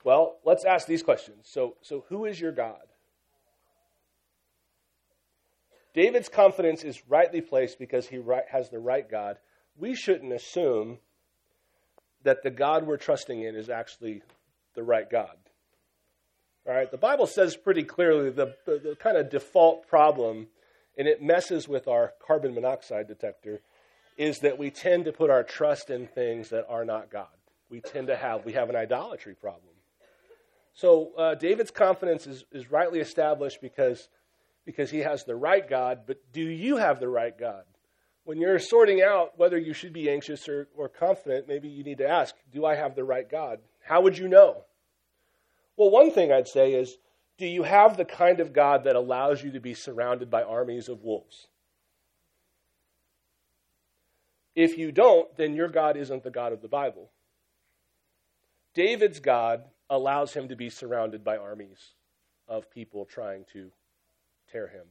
Well, 0.08 0.38
let's 0.46 0.64
ask 0.64 0.88
these 0.88 1.04
questions. 1.04 1.50
So, 1.52 1.76
so 1.82 2.06
who 2.08 2.24
is 2.24 2.40
your 2.40 2.54
God? 2.54 2.80
David's 5.94 6.30
confidence 6.30 6.86
is 6.86 7.04
rightly 7.10 7.42
placed 7.42 7.78
because 7.78 8.08
he 8.08 8.18
right, 8.18 8.46
has 8.50 8.70
the 8.70 8.80
right 8.80 9.12
God. 9.12 9.36
We 9.76 9.96
shouldn't 9.96 10.32
assume 10.32 11.00
that 12.24 12.42
the 12.42 12.50
God 12.50 12.88
we're 12.88 12.96
trusting 12.96 13.44
in 13.44 13.58
is 13.58 13.70
actually 13.70 14.22
the 14.76 14.84
right 14.84 15.10
God. 15.10 15.36
All 16.66 16.74
right, 16.74 16.90
the 16.90 16.98
Bible 16.98 17.28
says 17.28 17.58
pretty 17.58 17.84
clearly 17.84 18.30
the, 18.30 18.56
the, 18.66 18.80
the 18.82 18.96
kind 18.96 19.18
of 19.18 19.30
default 19.30 19.90
problem, 19.90 20.48
and 20.98 21.10
it 21.10 21.22
messes 21.22 21.68
with 21.68 21.90
our 21.90 22.14
carbon 22.26 22.56
monoxide 22.56 23.10
detector, 23.10 23.60
is 24.18 24.40
that 24.40 24.58
we 24.58 24.70
tend 24.70 25.04
to 25.04 25.12
put 25.12 25.30
our 25.30 25.44
trust 25.44 25.90
in 25.90 26.08
things 26.08 26.48
that 26.52 26.66
are 26.70 26.86
not 26.86 27.12
God. 27.12 27.28
We 27.70 27.82
tend 27.82 28.08
to 28.08 28.16
have, 28.16 28.46
we 28.46 28.54
have 28.54 28.70
an 28.70 28.78
idolatry 28.78 29.36
problem. 29.36 29.74
So 30.78 31.12
uh, 31.18 31.34
David's 31.34 31.72
confidence 31.72 32.28
is, 32.28 32.46
is 32.52 32.70
rightly 32.70 33.00
established 33.00 33.62
because, 33.62 34.10
because 34.64 34.92
he 34.92 35.00
has 35.00 35.24
the 35.24 35.36
right 35.36 35.68
God, 35.68 36.02
but 36.06 36.20
do 36.32 36.42
you 36.42 36.78
have 36.78 37.00
the 37.00 37.08
right 37.08 37.36
God? 37.36 37.64
When 38.26 38.40
you're 38.40 38.60
sorting 38.60 39.02
out 39.02 39.32
whether 39.38 39.58
you 39.58 39.74
should 39.74 39.92
be 39.92 40.08
anxious 40.08 40.48
or, 40.48 40.68
or 40.78 40.88
confident, 40.88 41.48
maybe 41.48 41.68
you 41.68 41.84
need 41.84 41.98
to 41.98 42.08
ask, 42.08 42.36
do 42.54 42.64
I 42.64 42.76
have 42.76 42.94
the 42.94 43.04
right 43.04 43.28
God? 43.28 43.58
How 43.84 44.02
would 44.02 44.20
you 44.20 44.28
know? 44.28 44.66
Well, 45.78 45.90
one 45.90 46.12
thing 46.12 46.32
I'd 46.32 46.48
say 46.48 46.74
is, 46.74 46.96
do 47.40 47.48
you 47.48 47.64
have 47.64 47.98
the 47.98 48.06
kind 48.06 48.40
of 48.40 48.54
God 48.54 48.84
that 48.84 48.96
allows 48.96 49.42
you 49.42 49.52
to 49.54 49.60
be 49.60 49.74
surrounded 49.74 50.30
by 50.30 50.44
armies 50.44 50.90
of 50.90 51.02
wolves? 51.02 51.48
If 54.56 54.78
you 54.78 54.92
don't, 54.92 55.36
then 55.38 55.56
your 55.56 55.70
God 55.70 55.98
isn't 55.98 56.24
the 56.24 56.30
God 56.30 56.54
of 56.54 56.62
the 56.62 56.68
Bible. 56.68 57.10
David's 58.76 59.20
God 59.20 59.64
allows 59.90 60.34
him 60.34 60.48
to 60.50 60.56
be 60.56 60.70
surrounded 60.70 61.24
by 61.24 61.38
armies 61.38 61.94
of 62.48 62.70
people 62.70 63.06
trying 63.06 63.46
to 63.54 63.72
tear 64.52 64.68
him 64.68 64.86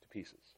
to 0.00 0.08
pieces. 0.08 0.54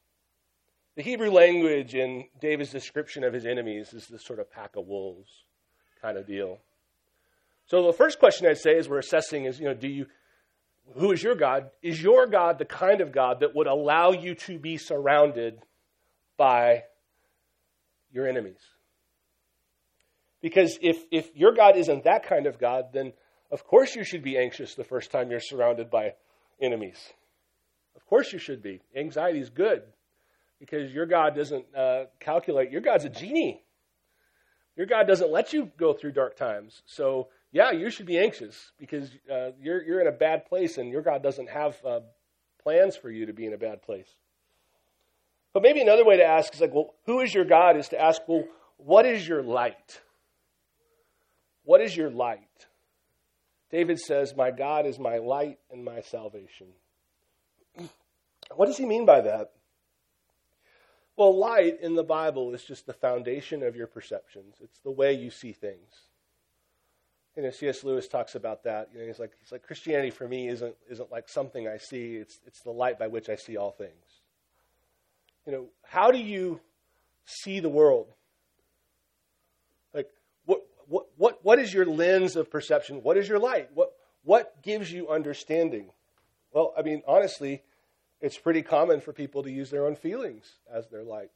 The 0.96 1.02
Hebrew 1.02 1.30
language 1.30 1.94
in 1.94 2.24
David's 2.40 2.70
description 2.70 3.24
of 3.24 3.32
his 3.32 3.46
enemies 3.46 3.92
is 3.92 4.08
this 4.08 4.24
sort 4.24 4.38
of 4.38 4.50
pack 4.50 4.76
of 4.76 4.86
wolves 4.86 5.30
kind 6.02 6.18
of 6.18 6.26
deal. 6.26 6.58
So 7.66 7.86
the 7.86 7.92
first 7.92 8.18
question 8.18 8.46
I'd 8.46 8.58
say 8.58 8.76
is 8.76 8.88
we're 8.88 8.98
assessing 8.98 9.44
is, 9.44 9.60
you 9.60 9.66
know, 9.66 9.74
do 9.74 9.88
you 9.88 10.06
who 10.96 11.12
is 11.12 11.22
your 11.22 11.36
God? 11.36 11.70
Is 11.82 12.02
your 12.02 12.26
God 12.26 12.58
the 12.58 12.64
kind 12.64 13.00
of 13.00 13.12
God 13.12 13.40
that 13.40 13.54
would 13.54 13.68
allow 13.68 14.10
you 14.10 14.34
to 14.34 14.58
be 14.58 14.76
surrounded 14.76 15.60
by 16.36 16.84
your 18.12 18.26
enemies. 18.26 18.60
Because 20.40 20.78
if, 20.80 21.04
if 21.10 21.36
your 21.36 21.52
God 21.52 21.76
isn't 21.76 22.04
that 22.04 22.22
kind 22.22 22.46
of 22.46 22.58
God, 22.58 22.92
then 22.92 23.12
of 23.50 23.64
course 23.64 23.94
you 23.94 24.04
should 24.04 24.22
be 24.22 24.38
anxious 24.38 24.74
the 24.74 24.84
first 24.84 25.10
time 25.10 25.30
you're 25.30 25.40
surrounded 25.40 25.90
by 25.90 26.14
enemies. 26.60 26.98
Of 27.96 28.06
course 28.06 28.32
you 28.32 28.38
should 28.38 28.62
be. 28.62 28.80
Anxiety 28.94 29.40
is 29.40 29.50
good 29.50 29.82
because 30.58 30.92
your 30.92 31.06
God 31.06 31.34
doesn't 31.34 31.64
uh, 31.74 32.04
calculate. 32.20 32.70
Your 32.70 32.80
God's 32.80 33.04
a 33.04 33.08
genie. 33.08 33.62
Your 34.76 34.86
God 34.86 35.06
doesn't 35.06 35.30
let 35.30 35.52
you 35.52 35.70
go 35.76 35.92
through 35.92 36.12
dark 36.12 36.36
times. 36.36 36.82
So, 36.86 37.28
yeah, 37.52 37.72
you 37.72 37.90
should 37.90 38.06
be 38.06 38.18
anxious 38.18 38.72
because 38.78 39.10
uh, 39.30 39.50
you're, 39.60 39.82
you're 39.82 40.00
in 40.00 40.06
a 40.06 40.12
bad 40.12 40.46
place 40.46 40.78
and 40.78 40.90
your 40.90 41.02
God 41.02 41.22
doesn't 41.22 41.48
have 41.48 41.76
uh, 41.84 42.00
plans 42.62 42.96
for 42.96 43.10
you 43.10 43.26
to 43.26 43.32
be 43.32 43.46
in 43.46 43.52
a 43.52 43.58
bad 43.58 43.82
place. 43.82 44.08
But 45.52 45.62
maybe 45.62 45.80
another 45.80 46.04
way 46.04 46.16
to 46.18 46.24
ask 46.24 46.54
is 46.54 46.60
like, 46.60 46.72
well, 46.72 46.94
who 47.06 47.20
is 47.20 47.34
your 47.34 47.44
God? 47.44 47.76
Is 47.76 47.88
to 47.88 48.00
ask, 48.00 48.22
well, 48.28 48.44
what 48.76 49.04
is 49.04 49.26
your 49.26 49.42
light? 49.42 50.00
What 51.64 51.80
is 51.80 51.96
your 51.96 52.10
light? 52.10 52.66
David 53.70 53.98
says, 53.98 54.34
My 54.36 54.50
God 54.50 54.86
is 54.86 54.98
my 54.98 55.18
light 55.18 55.58
and 55.70 55.84
my 55.84 56.00
salvation. 56.00 56.68
What 58.54 58.66
does 58.66 58.76
he 58.76 58.84
mean 58.84 59.06
by 59.06 59.20
that? 59.20 59.52
Well, 61.16 61.36
light 61.36 61.80
in 61.80 61.94
the 61.94 62.02
Bible 62.02 62.52
is 62.54 62.64
just 62.64 62.86
the 62.86 62.92
foundation 62.92 63.62
of 63.62 63.76
your 63.76 63.86
perceptions. 63.86 64.56
It's 64.60 64.78
the 64.80 64.90
way 64.90 65.12
you 65.12 65.30
see 65.30 65.52
things. 65.52 66.08
You 67.36 67.44
know, 67.44 67.50
C.S. 67.50 67.84
Lewis 67.84 68.08
talks 68.08 68.34
about 68.34 68.64
that. 68.64 68.88
You 68.92 69.00
know, 69.00 69.06
he's 69.06 69.20
like, 69.20 69.32
he's 69.40 69.52
like 69.52 69.62
Christianity 69.62 70.10
for 70.10 70.26
me 70.26 70.48
isn't 70.48 70.74
isn't 70.90 71.12
like 71.12 71.28
something 71.28 71.68
I 71.68 71.76
see. 71.76 72.16
It's 72.16 72.40
it's 72.46 72.62
the 72.62 72.72
light 72.72 72.98
by 72.98 73.06
which 73.06 73.28
I 73.28 73.36
see 73.36 73.56
all 73.56 73.70
things 73.70 74.20
you 75.46 75.52
know, 75.52 75.66
how 75.82 76.10
do 76.10 76.18
you 76.18 76.60
see 77.24 77.60
the 77.60 77.68
world? 77.68 78.08
Like, 79.94 80.08
what, 80.44 80.60
what, 81.42 81.58
is 81.58 81.72
your 81.72 81.86
lens 81.86 82.36
of 82.36 82.50
perception? 82.50 83.02
What 83.02 83.16
is 83.16 83.28
your 83.28 83.38
light? 83.38 83.70
What, 83.74 83.92
what 84.22 84.62
gives 84.62 84.92
you 84.92 85.08
understanding? 85.08 85.90
Well, 86.52 86.74
I 86.76 86.82
mean, 86.82 87.02
honestly, 87.06 87.62
it's 88.20 88.38
pretty 88.38 88.62
common 88.62 89.00
for 89.00 89.12
people 89.12 89.42
to 89.42 89.50
use 89.50 89.70
their 89.70 89.86
own 89.86 89.96
feelings 89.96 90.58
as 90.70 90.88
their 90.88 91.02
light, 91.02 91.30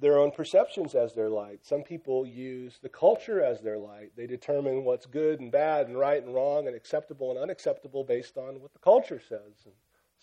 their 0.00 0.18
own 0.18 0.32
perceptions 0.32 0.94
as 0.94 1.14
their 1.14 1.28
light. 1.30 1.60
Some 1.64 1.82
people 1.82 2.26
use 2.26 2.78
the 2.82 2.88
culture 2.88 3.42
as 3.42 3.60
their 3.60 3.78
light. 3.78 4.12
They 4.16 4.26
determine 4.26 4.84
what's 4.84 5.06
good 5.06 5.40
and 5.40 5.52
bad 5.52 5.86
and 5.86 5.98
right 5.98 6.22
and 6.22 6.34
wrong 6.34 6.66
and 6.66 6.74
acceptable 6.74 7.30
and 7.30 7.38
unacceptable 7.38 8.02
based 8.02 8.36
on 8.36 8.60
what 8.60 8.72
the 8.72 8.80
culture 8.80 9.20
says. 9.20 9.64
And 9.64 9.74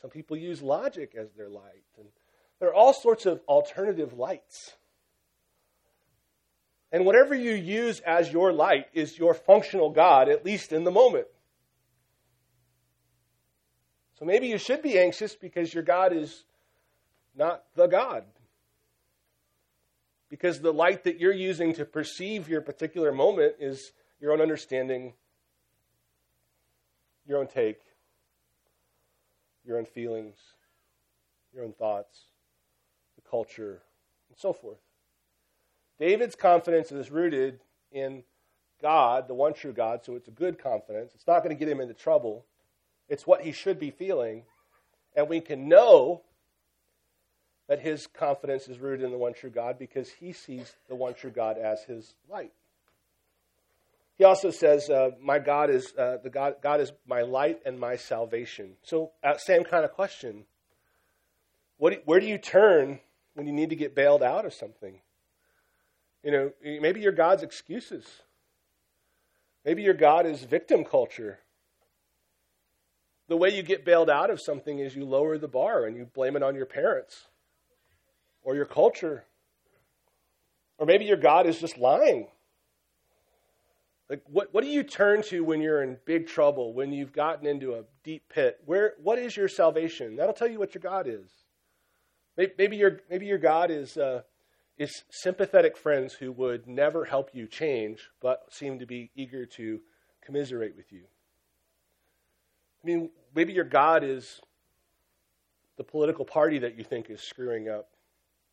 some 0.01 0.09
people 0.09 0.35
use 0.35 0.61
logic 0.61 1.15
as 1.15 1.31
their 1.31 1.49
light. 1.49 1.85
And 1.97 2.07
there 2.59 2.69
are 2.69 2.73
all 2.73 2.93
sorts 2.93 3.25
of 3.25 3.41
alternative 3.47 4.13
lights. 4.13 4.73
And 6.91 7.05
whatever 7.05 7.33
you 7.33 7.53
use 7.53 8.01
as 8.01 8.31
your 8.31 8.51
light 8.51 8.87
is 8.93 9.17
your 9.17 9.33
functional 9.33 9.89
God, 9.89 10.27
at 10.27 10.45
least 10.45 10.73
in 10.73 10.83
the 10.83 10.91
moment. 10.91 11.27
So 14.19 14.25
maybe 14.25 14.47
you 14.47 14.57
should 14.57 14.81
be 14.81 14.99
anxious 14.99 15.33
because 15.35 15.73
your 15.73 15.83
God 15.83 16.13
is 16.13 16.43
not 17.35 17.63
the 17.75 17.87
God. 17.87 18.23
Because 20.29 20.59
the 20.59 20.73
light 20.73 21.05
that 21.05 21.19
you're 21.19 21.33
using 21.33 21.73
to 21.75 21.85
perceive 21.85 22.47
your 22.47 22.61
particular 22.61 23.11
moment 23.11 23.55
is 23.59 23.93
your 24.19 24.33
own 24.33 24.41
understanding, 24.41 25.13
your 27.25 27.39
own 27.39 27.47
take, 27.47 27.79
your 29.65 29.77
own 29.77 29.85
feelings, 29.85 30.35
your 31.53 31.63
own 31.63 31.73
thoughts, 31.73 32.25
the 33.15 33.21
culture, 33.29 33.81
and 34.29 34.37
so 34.37 34.53
forth. 34.53 34.77
David's 36.01 36.35
confidence 36.35 36.91
is 36.91 37.11
rooted 37.11 37.59
in 37.91 38.23
God, 38.81 39.27
the 39.27 39.35
one 39.35 39.53
true 39.53 39.71
God, 39.71 40.03
so 40.03 40.15
it's 40.15 40.27
a 40.27 40.31
good 40.31 40.57
confidence. 40.57 41.11
It's 41.13 41.27
not 41.27 41.43
going 41.43 41.55
to 41.55 41.59
get 41.59 41.71
him 41.71 41.79
into 41.79 41.93
trouble. 41.93 42.43
It's 43.07 43.27
what 43.27 43.41
he 43.41 43.51
should 43.51 43.79
be 43.79 43.91
feeling. 43.91 44.41
And 45.15 45.29
we 45.29 45.41
can 45.41 45.69
know 45.69 46.23
that 47.67 47.81
his 47.81 48.07
confidence 48.07 48.67
is 48.67 48.79
rooted 48.79 49.05
in 49.05 49.11
the 49.11 49.17
one 49.19 49.35
true 49.35 49.51
God 49.51 49.77
because 49.77 50.09
he 50.09 50.33
sees 50.33 50.75
the 50.89 50.95
one 50.95 51.13
true 51.13 51.29
God 51.29 51.59
as 51.59 51.83
his 51.83 52.15
light. 52.27 52.51
He 54.17 54.23
also 54.23 54.49
says, 54.49 54.89
uh, 54.89 55.11
"My 55.21 55.37
God 55.37 55.69
is 55.69 55.93
uh, 55.95 56.17
the 56.23 56.31
God. 56.31 56.55
God 56.63 56.81
is 56.81 56.91
my 57.05 57.21
light 57.21 57.61
and 57.63 57.79
my 57.79 57.95
salvation." 57.95 58.75
So, 58.81 59.11
uh, 59.23 59.37
same 59.37 59.63
kind 59.63 59.85
of 59.85 59.91
question. 59.91 60.45
What, 61.77 62.01
where 62.05 62.19
do 62.19 62.25
you 62.25 62.39
turn 62.39 63.01
when 63.35 63.45
you 63.45 63.53
need 63.53 63.69
to 63.69 63.75
get 63.75 63.93
bailed 63.93 64.23
out 64.23 64.45
of 64.45 64.53
something? 64.53 65.01
You 66.23 66.31
know, 66.31 66.51
maybe 66.63 67.01
your 67.01 67.11
God's 67.11 67.43
excuses. 67.43 68.05
Maybe 69.65 69.83
your 69.83 69.93
God 69.93 70.25
is 70.25 70.43
victim 70.43 70.83
culture. 70.83 71.39
The 73.27 73.37
way 73.37 73.55
you 73.55 73.63
get 73.63 73.85
bailed 73.85 74.09
out 74.09 74.29
of 74.29 74.41
something 74.41 74.79
is 74.79 74.95
you 74.95 75.05
lower 75.05 75.37
the 75.37 75.47
bar 75.47 75.85
and 75.85 75.95
you 75.95 76.05
blame 76.05 76.35
it 76.35 76.43
on 76.43 76.55
your 76.55 76.65
parents 76.65 77.25
or 78.43 78.55
your 78.55 78.65
culture. 78.65 79.23
Or 80.77 80.85
maybe 80.85 81.05
your 81.05 81.17
God 81.17 81.45
is 81.45 81.59
just 81.59 81.77
lying. 81.77 82.27
Like, 84.09 84.23
what, 84.27 84.53
what 84.53 84.63
do 84.63 84.69
you 84.69 84.83
turn 84.83 85.21
to 85.29 85.41
when 85.41 85.61
you're 85.61 85.81
in 85.81 85.97
big 86.03 86.27
trouble, 86.27 86.73
when 86.73 86.91
you've 86.91 87.13
gotten 87.13 87.47
into 87.47 87.75
a 87.75 87.83
deep 88.03 88.23
pit? 88.27 88.59
Where, 88.65 88.95
what 89.01 89.17
is 89.17 89.37
your 89.37 89.47
salvation? 89.47 90.17
That'll 90.17 90.33
tell 90.33 90.49
you 90.49 90.59
what 90.59 90.75
your 90.75 90.81
God 90.81 91.07
is. 91.07 91.29
Maybe, 92.35 92.75
your, 92.75 92.99
maybe 93.09 93.25
your 93.25 93.37
God 93.37 93.71
is, 93.71 93.95
uh, 93.95 94.23
is 94.77 95.03
sympathetic 95.09 95.77
friends 95.77 96.13
who 96.13 96.31
would 96.31 96.67
never 96.67 97.05
help 97.05 97.29
you 97.33 97.47
change, 97.47 98.09
but 98.21 98.41
seem 98.49 98.79
to 98.79 98.85
be 98.85 99.11
eager 99.15 99.45
to 99.45 99.79
commiserate 100.23 100.75
with 100.75 100.91
you. 100.91 101.03
I 102.83 102.87
mean, 102.87 103.09
maybe 103.35 103.53
your 103.53 103.65
God 103.65 104.03
is 104.03 104.41
the 105.77 105.83
political 105.83 106.25
party 106.25 106.59
that 106.59 106.77
you 106.77 106.83
think 106.83 107.09
is 107.09 107.21
screwing 107.21 107.69
up 107.69 107.89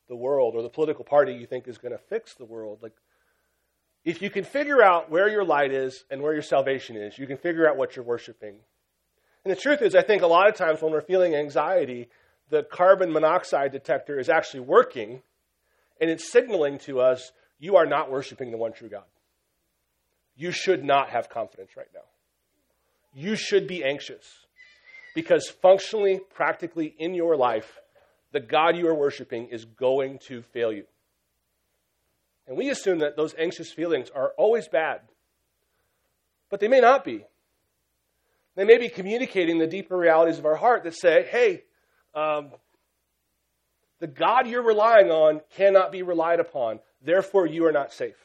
the 0.09 0.17
world, 0.17 0.55
or 0.55 0.63
the 0.63 0.69
political 0.69 1.05
party 1.05 1.35
you 1.35 1.47
think 1.47 1.69
is 1.69 1.79
going 1.79 1.93
to 1.93 1.99
fix 1.99 2.35
the 2.35 2.45
world. 2.45 2.79
Like, 2.83 2.95
if 4.05 4.23
you 4.23 4.31
can 4.31 4.45
figure 4.45 4.83
out 4.83 5.11
where 5.11 5.29
your 5.29 5.45
light 5.45 5.71
is 5.71 6.05
and 6.11 6.23
where 6.23 6.33
your 6.33 6.43
salvation 6.43 6.97
is, 6.97 7.19
you 7.19 7.27
can 7.27 7.37
figure 7.37 7.69
out 7.69 7.77
what 7.77 7.95
you're 7.95 8.05
worshiping. 8.05 8.57
And 9.45 9.53
the 9.53 9.61
truth 9.61 9.83
is, 9.83 9.95
I 9.95 10.03
think 10.03 10.23
a 10.23 10.27
lot 10.27 10.49
of 10.49 10.55
times 10.55 10.81
when 10.81 10.93
we're 10.93 11.03
feeling 11.03 11.35
anxiety, 11.35 12.09
the 12.49 12.63
carbon 12.63 13.13
monoxide 13.13 13.73
detector 13.73 14.19
is 14.19 14.31
actually 14.31 14.61
working 14.61 15.23
and 16.01 16.11
it's 16.11 16.31
signaling 16.31 16.79
to 16.81 17.01
us, 17.01 17.33
you 17.59 17.77
are 17.77 17.87
not 17.87 18.11
worshiping 18.11 18.51
the 18.51 18.57
one 18.57 18.73
true 18.73 18.89
God. 18.89 19.05
You 20.37 20.53
should 20.53 20.85
not 20.85 21.11
have 21.11 21.29
confidence 21.29 21.77
right 21.77 21.89
now. 21.93 22.03
You 23.13 23.35
should 23.35 23.67
be 23.67 23.83
anxious 23.83 24.25
because 25.15 25.49
functionally, 25.49 26.21
practically 26.33 26.95
in 26.99 27.15
your 27.15 27.37
life, 27.37 27.81
the 28.33 28.41
God 28.41 28.77
you 28.77 28.87
are 28.87 28.95
worshiping 28.95 29.49
is 29.49 29.65
going 29.65 30.21
to 30.29 30.43
fail 30.43 30.73
you. 30.73 30.85
And 32.47 32.57
we 32.57 32.71
assume 32.71 33.01
that 33.01 33.17
those 33.17 33.35
anxious 33.39 33.73
feelings 33.73 34.11
are 34.15 34.33
always 34.39 34.69
bad. 34.69 35.01
But 36.51 36.61
they 36.61 36.69
may 36.69 36.81
not 36.81 37.05
be. 37.05 37.25
They 38.55 38.65
may 38.65 38.79
be 38.79 38.89
communicating 38.89 39.59
the 39.59 39.67
deeper 39.67 39.97
realities 39.97 40.39
of 40.39 40.47
our 40.47 40.57
heart 40.57 40.85
that 40.85 40.95
say, 40.95 41.27
hey, 41.31 41.65
um, 42.15 42.51
The 44.01 44.07
God 44.07 44.47
you're 44.47 44.63
relying 44.63 45.11
on 45.11 45.41
cannot 45.57 45.91
be 45.91 46.03
relied 46.03 46.41
upon. 46.41 46.81
Therefore, 47.03 47.47
you 47.47 47.67
are 47.67 47.73
not 47.73 47.93
safe. 47.93 48.17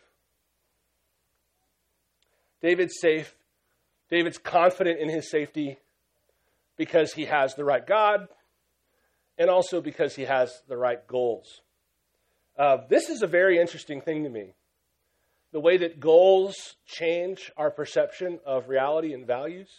David's 2.62 3.00
safe. 3.00 3.36
David's 4.10 4.38
confident 4.38 5.00
in 5.00 5.10
his 5.10 5.30
safety 5.30 5.80
because 6.77 7.13
he 7.13 7.25
has 7.25 7.56
the 7.56 7.65
right 7.65 7.86
God 7.86 8.27
and 9.38 9.50
also 9.50 9.82
because 9.82 10.15
he 10.15 10.24
has 10.24 10.62
the 10.68 10.77
right 10.77 11.06
goals. 11.08 11.62
Uh, 12.58 12.77
this 12.89 13.10
is 13.10 13.22
a 13.22 13.27
very 13.27 13.60
interesting 13.60 14.01
thing 14.01 14.24
to 14.24 14.30
me. 14.30 14.53
The 15.51 15.60
way 15.60 15.77
that 15.77 16.00
goals 16.00 16.75
change 16.86 17.51
our 17.58 17.72
perception 17.72 18.39
of 18.46 18.70
reality 18.70 19.13
and 19.13 19.25
values. 19.25 19.70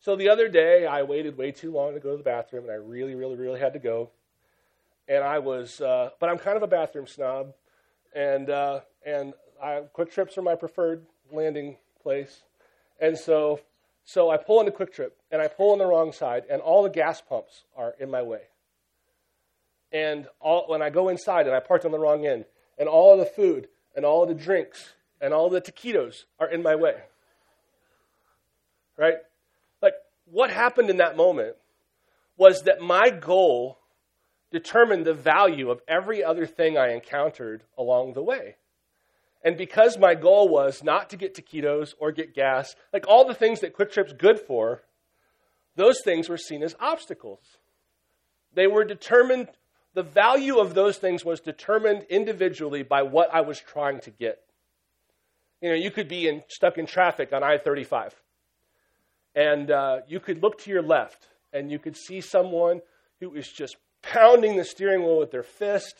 So 0.00 0.16
the 0.16 0.30
other 0.30 0.48
day, 0.48 0.86
I 0.86 1.02
waited 1.02 1.36
way 1.36 1.52
too 1.52 1.72
long 1.72 1.94
to 1.94 2.00
go 2.00 2.12
to 2.12 2.16
the 2.16 2.22
bathroom, 2.22 2.64
and 2.64 2.72
I 2.72 2.76
really, 2.76 3.14
really, 3.14 3.36
really 3.36 3.60
had 3.60 3.74
to 3.74 3.78
go. 3.78 4.10
And 5.10 5.24
I 5.24 5.40
was, 5.40 5.80
uh, 5.80 6.10
but 6.20 6.30
I'm 6.30 6.38
kind 6.38 6.56
of 6.56 6.62
a 6.62 6.68
bathroom 6.68 7.08
snob, 7.08 7.52
and 8.14 8.48
uh, 8.48 8.80
and 9.04 9.34
I, 9.60 9.82
QuikTrips 9.92 10.38
are 10.38 10.42
my 10.42 10.54
preferred 10.54 11.04
landing 11.32 11.78
place. 12.00 12.42
And 13.00 13.18
so, 13.18 13.58
so 14.04 14.30
I 14.30 14.36
pull 14.36 14.60
into 14.60 14.70
QuikTrip 14.70 15.10
and 15.32 15.42
I 15.42 15.48
pull 15.48 15.72
on 15.72 15.78
the 15.78 15.86
wrong 15.86 16.12
side, 16.12 16.44
and 16.48 16.62
all 16.62 16.84
the 16.84 16.90
gas 16.90 17.20
pumps 17.20 17.64
are 17.76 17.96
in 17.98 18.08
my 18.08 18.22
way. 18.22 18.42
And 19.90 20.28
all, 20.38 20.66
when 20.68 20.80
I 20.80 20.90
go 20.90 21.08
inside, 21.08 21.48
and 21.48 21.56
I 21.56 21.58
parked 21.58 21.84
on 21.84 21.90
the 21.90 21.98
wrong 21.98 22.24
end, 22.24 22.44
and 22.78 22.88
all 22.88 23.12
of 23.14 23.18
the 23.18 23.26
food, 23.26 23.66
and 23.96 24.04
all 24.04 24.22
of 24.22 24.28
the 24.28 24.34
drinks, 24.36 24.94
and 25.20 25.34
all 25.34 25.50
the 25.50 25.60
taquitos 25.60 26.24
are 26.38 26.48
in 26.48 26.62
my 26.62 26.76
way. 26.76 26.94
Right? 28.96 29.16
Like, 29.82 29.94
what 30.26 30.50
happened 30.50 30.88
in 30.88 30.98
that 30.98 31.16
moment 31.16 31.56
was 32.36 32.62
that 32.62 32.80
my 32.80 33.10
goal 33.10 33.79
determined 34.50 35.06
the 35.06 35.14
value 35.14 35.70
of 35.70 35.80
every 35.86 36.24
other 36.24 36.46
thing 36.46 36.76
I 36.76 36.92
encountered 36.92 37.62
along 37.78 38.14
the 38.14 38.22
way. 38.22 38.56
And 39.42 39.56
because 39.56 39.96
my 39.96 40.14
goal 40.14 40.48
was 40.48 40.84
not 40.84 41.10
to 41.10 41.16
get 41.16 41.34
taquitos 41.34 41.94
or 41.98 42.12
get 42.12 42.34
gas, 42.34 42.74
like 42.92 43.06
all 43.08 43.26
the 43.26 43.34
things 43.34 43.60
that 43.60 43.74
QuikTrip's 43.76 44.12
good 44.12 44.38
for, 44.38 44.82
those 45.76 46.00
things 46.02 46.28
were 46.28 46.36
seen 46.36 46.62
as 46.62 46.74
obstacles. 46.78 47.40
They 48.52 48.66
were 48.66 48.84
determined, 48.84 49.48
the 49.94 50.02
value 50.02 50.58
of 50.58 50.74
those 50.74 50.98
things 50.98 51.24
was 51.24 51.40
determined 51.40 52.04
individually 52.10 52.82
by 52.82 53.02
what 53.02 53.32
I 53.32 53.40
was 53.40 53.60
trying 53.60 54.00
to 54.00 54.10
get. 54.10 54.42
You 55.62 55.70
know, 55.70 55.76
you 55.76 55.90
could 55.90 56.08
be 56.08 56.26
in, 56.28 56.42
stuck 56.48 56.76
in 56.76 56.86
traffic 56.86 57.32
on 57.32 57.42
I 57.42 57.58
35, 57.58 58.14
and 59.34 59.70
uh, 59.70 60.00
you 60.08 60.18
could 60.20 60.42
look 60.42 60.58
to 60.60 60.70
your 60.70 60.82
left, 60.82 61.28
and 61.52 61.70
you 61.70 61.78
could 61.78 61.96
see 61.96 62.20
someone 62.20 62.80
who 63.20 63.34
is 63.34 63.48
just 63.48 63.76
pounding 64.02 64.56
the 64.56 64.64
steering 64.64 65.02
wheel 65.02 65.18
with 65.18 65.30
their 65.30 65.42
fist, 65.42 65.94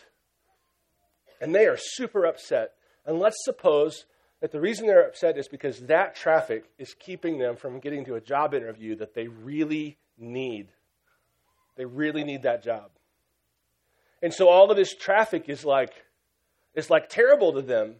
and 1.40 1.54
they 1.54 1.66
are 1.66 1.76
super 1.78 2.24
upset 2.24 2.72
and 3.10 3.18
let's 3.18 3.44
suppose 3.44 4.04
that 4.40 4.52
the 4.52 4.60
reason 4.60 4.86
they're 4.86 5.06
upset 5.06 5.36
is 5.36 5.48
because 5.48 5.80
that 5.80 6.14
traffic 6.14 6.64
is 6.78 6.94
keeping 6.94 7.38
them 7.38 7.56
from 7.56 7.80
getting 7.80 8.04
to 8.06 8.14
a 8.14 8.20
job 8.20 8.54
interview 8.54 8.96
that 8.96 9.14
they 9.14 9.26
really 9.26 9.98
need. 10.18 10.68
They 11.76 11.84
really 11.84 12.24
need 12.24 12.42
that 12.42 12.62
job. 12.62 12.90
And 14.22 14.32
so 14.32 14.48
all 14.48 14.70
of 14.70 14.76
this 14.76 14.94
traffic 14.94 15.48
is 15.48 15.64
like 15.64 15.92
is 16.74 16.88
like 16.88 17.08
terrible 17.08 17.52
to 17.54 17.62
them 17.62 17.96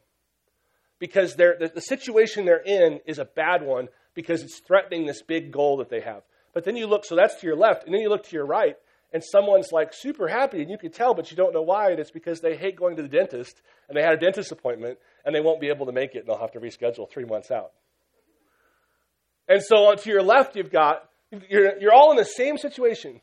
because 0.99 1.35
the, 1.35 1.71
the 1.75 1.81
situation 1.81 2.45
they're 2.45 2.63
in 2.63 3.01
is 3.05 3.19
a 3.19 3.25
bad 3.25 3.63
one 3.63 3.89
because 4.15 4.43
it's 4.43 4.61
threatening 4.61 5.07
this 5.07 5.23
big 5.23 5.51
goal 5.51 5.79
that 5.79 5.89
they 5.89 6.01
have. 6.01 6.23
But 6.53 6.65
then 6.65 6.77
you 6.77 6.87
look, 6.87 7.05
so 7.05 7.17
that's 7.17 7.41
to 7.41 7.47
your 7.47 7.57
left, 7.57 7.85
and 7.85 7.93
then 7.93 8.01
you 8.01 8.09
look 8.09 8.25
to 8.25 8.37
your 8.37 8.47
right, 8.47 8.77
and 9.13 9.23
someone's 9.25 9.73
like 9.73 9.93
super 9.93 10.29
happy 10.29 10.63
and 10.63 10.71
you 10.71 10.79
can 10.79 10.91
tell, 10.91 11.15
but 11.15 11.31
you 11.31 11.37
don't 11.37 11.53
know 11.53 11.63
why, 11.63 11.91
and 11.91 11.99
it's 11.99 12.11
because 12.11 12.41
they 12.41 12.57
hate 12.57 12.77
going 12.77 12.97
to 12.97 13.03
the 13.03 13.09
dentist 13.09 13.61
and 13.89 13.97
they 13.97 14.03
had 14.03 14.15
a 14.15 14.21
dentist 14.21 14.53
appointment 14.53 14.99
and 15.25 15.35
they 15.35 15.41
won't 15.41 15.61
be 15.61 15.69
able 15.69 15.87
to 15.87 15.93
make 15.93 16.15
it 16.15 16.21
and 16.21 16.29
they'll 16.29 16.39
have 16.39 16.53
to 16.53 16.61
reschedule 16.61 17.11
three 17.11 17.25
months 17.25 17.51
out. 17.51 17.73
And 19.49 19.63
so 19.63 19.91
uh, 19.91 19.97
to 19.97 20.11
your 20.11 20.23
left, 20.23 20.55
you've 20.55 20.71
got, 20.71 21.09
you're, 21.49 21.77
you're 21.79 21.93
all 21.93 22.13
in 22.13 22.17
the 22.17 22.25
same 22.25 22.57
situation. 22.57 23.21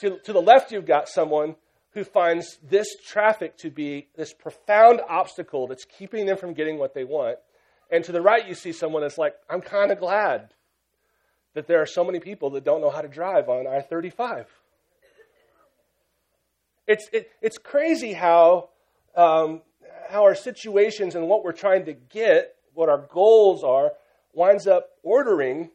To, 0.00 0.18
to 0.24 0.32
the 0.32 0.40
left, 0.40 0.72
you've 0.72 0.86
got 0.86 1.08
someone 1.08 1.56
who 1.92 2.04
finds 2.04 2.58
this 2.62 2.86
traffic 3.04 3.58
to 3.58 3.70
be 3.70 4.08
this 4.16 4.32
profound 4.32 5.00
obstacle 5.08 5.66
that's 5.66 5.84
keeping 5.84 6.24
them 6.24 6.38
from 6.38 6.54
getting 6.54 6.78
what 6.78 6.94
they 6.94 7.04
want. 7.04 7.36
And 7.90 8.04
to 8.04 8.12
the 8.12 8.22
right, 8.22 8.46
you 8.46 8.54
see 8.54 8.72
someone 8.72 9.02
that's 9.02 9.18
like, 9.18 9.34
I'm 9.50 9.60
kind 9.60 9.90
of 9.90 9.98
glad 9.98 10.54
that 11.54 11.66
there 11.66 11.82
are 11.82 11.86
so 11.86 12.04
many 12.04 12.20
people 12.20 12.50
that 12.50 12.64
don't 12.64 12.80
know 12.80 12.90
how 12.90 13.02
to 13.02 13.08
drive 13.08 13.48
on 13.48 13.66
I 13.66 13.80
35. 13.80 14.46
It's, 16.90 17.08
it, 17.12 17.30
it's 17.40 17.56
crazy 17.56 18.14
how, 18.14 18.70
um, 19.14 19.62
how 20.08 20.24
our 20.24 20.34
situations 20.34 21.14
and 21.14 21.28
what 21.28 21.44
we're 21.44 21.52
trying 21.52 21.84
to 21.84 21.92
get, 21.92 22.56
what 22.74 22.88
our 22.88 23.06
goals 23.12 23.62
are, 23.62 23.92
winds 24.32 24.66
up 24.66 24.88
ordering 25.04 25.70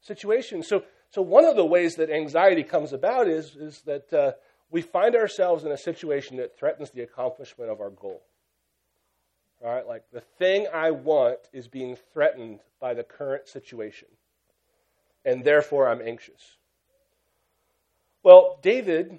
situations. 0.00 0.66
So, 0.66 0.84
so 1.10 1.20
one 1.20 1.44
of 1.44 1.56
the 1.56 1.64
ways 1.66 1.96
that 1.96 2.08
anxiety 2.08 2.62
comes 2.62 2.94
about 2.94 3.28
is, 3.28 3.54
is 3.54 3.82
that 3.82 4.10
uh, 4.10 4.32
we 4.70 4.80
find 4.80 5.14
ourselves 5.14 5.64
in 5.64 5.72
a 5.72 5.76
situation 5.76 6.38
that 6.38 6.58
threatens 6.58 6.90
the 6.90 7.02
accomplishment 7.02 7.70
of 7.70 7.82
our 7.82 7.90
goal. 7.90 8.22
All 9.62 9.74
right, 9.74 9.86
like 9.86 10.04
the 10.10 10.22
thing 10.38 10.68
I 10.72 10.90
want 10.90 11.40
is 11.52 11.68
being 11.68 11.98
threatened 12.14 12.60
by 12.80 12.94
the 12.94 13.02
current 13.02 13.46
situation, 13.46 14.08
and 15.26 15.44
therefore 15.44 15.86
I'm 15.86 16.00
anxious. 16.00 16.56
Well, 18.22 18.58
David 18.62 19.18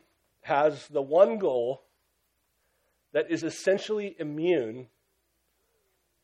has 0.50 0.88
the 0.88 1.02
one 1.02 1.38
goal 1.38 1.84
that 3.14 3.30
is 3.30 3.44
essentially 3.44 4.16
immune 4.20 4.88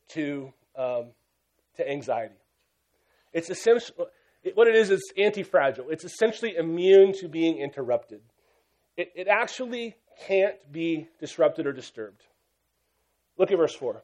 to, 0.09 0.51
um, 0.75 1.11
to 1.77 1.89
anxiety. 1.89 2.35
It's 3.33 3.49
essentially, 3.49 4.07
what 4.55 4.67
it 4.67 4.75
is, 4.75 4.89
it's 4.89 5.11
anti 5.17 5.43
fragile. 5.43 5.89
It's 5.89 6.03
essentially 6.03 6.55
immune 6.55 7.13
to 7.19 7.27
being 7.27 7.59
interrupted. 7.59 8.21
It, 8.97 9.11
it 9.15 9.27
actually 9.27 9.95
can't 10.27 10.55
be 10.71 11.07
disrupted 11.19 11.67
or 11.67 11.73
disturbed. 11.73 12.23
Look 13.37 13.51
at 13.51 13.57
verse 13.57 13.75
4. 13.75 14.03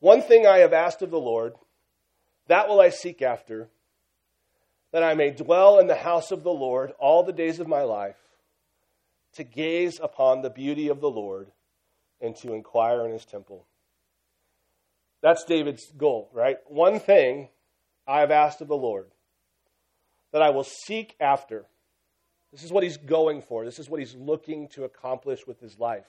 One 0.00 0.20
thing 0.20 0.46
I 0.46 0.58
have 0.58 0.72
asked 0.72 1.02
of 1.02 1.10
the 1.10 1.20
Lord, 1.20 1.54
that 2.48 2.68
will 2.68 2.80
I 2.80 2.90
seek 2.90 3.22
after 3.22 3.68
that 4.92 5.02
I 5.02 5.14
may 5.14 5.30
dwell 5.30 5.78
in 5.78 5.86
the 5.86 5.96
house 5.96 6.30
of 6.30 6.42
the 6.42 6.52
Lord 6.52 6.92
all 6.98 7.22
the 7.22 7.32
days 7.32 7.60
of 7.60 7.68
my 7.68 7.82
life, 7.82 8.16
to 9.34 9.44
gaze 9.44 10.00
upon 10.02 10.40
the 10.40 10.50
beauty 10.50 10.88
of 10.88 11.00
the 11.00 11.10
Lord 11.10 11.50
and 12.20 12.34
to 12.36 12.54
inquire 12.54 13.04
in 13.04 13.12
his 13.12 13.24
temple. 13.24 13.66
That's 15.22 15.44
David's 15.44 15.90
goal, 15.96 16.30
right? 16.32 16.58
One 16.66 17.00
thing 17.00 17.48
I 18.06 18.20
have 18.20 18.30
asked 18.30 18.60
of 18.60 18.68
the 18.68 18.76
Lord 18.76 19.06
that 20.32 20.42
I 20.42 20.50
will 20.50 20.64
seek 20.64 21.16
after. 21.20 21.66
This 22.52 22.62
is 22.62 22.72
what 22.72 22.84
he's 22.84 22.96
going 22.96 23.42
for. 23.42 23.64
This 23.64 23.78
is 23.78 23.90
what 23.90 24.00
he's 24.00 24.14
looking 24.14 24.68
to 24.68 24.84
accomplish 24.84 25.46
with 25.46 25.60
his 25.60 25.78
life. 25.78 26.06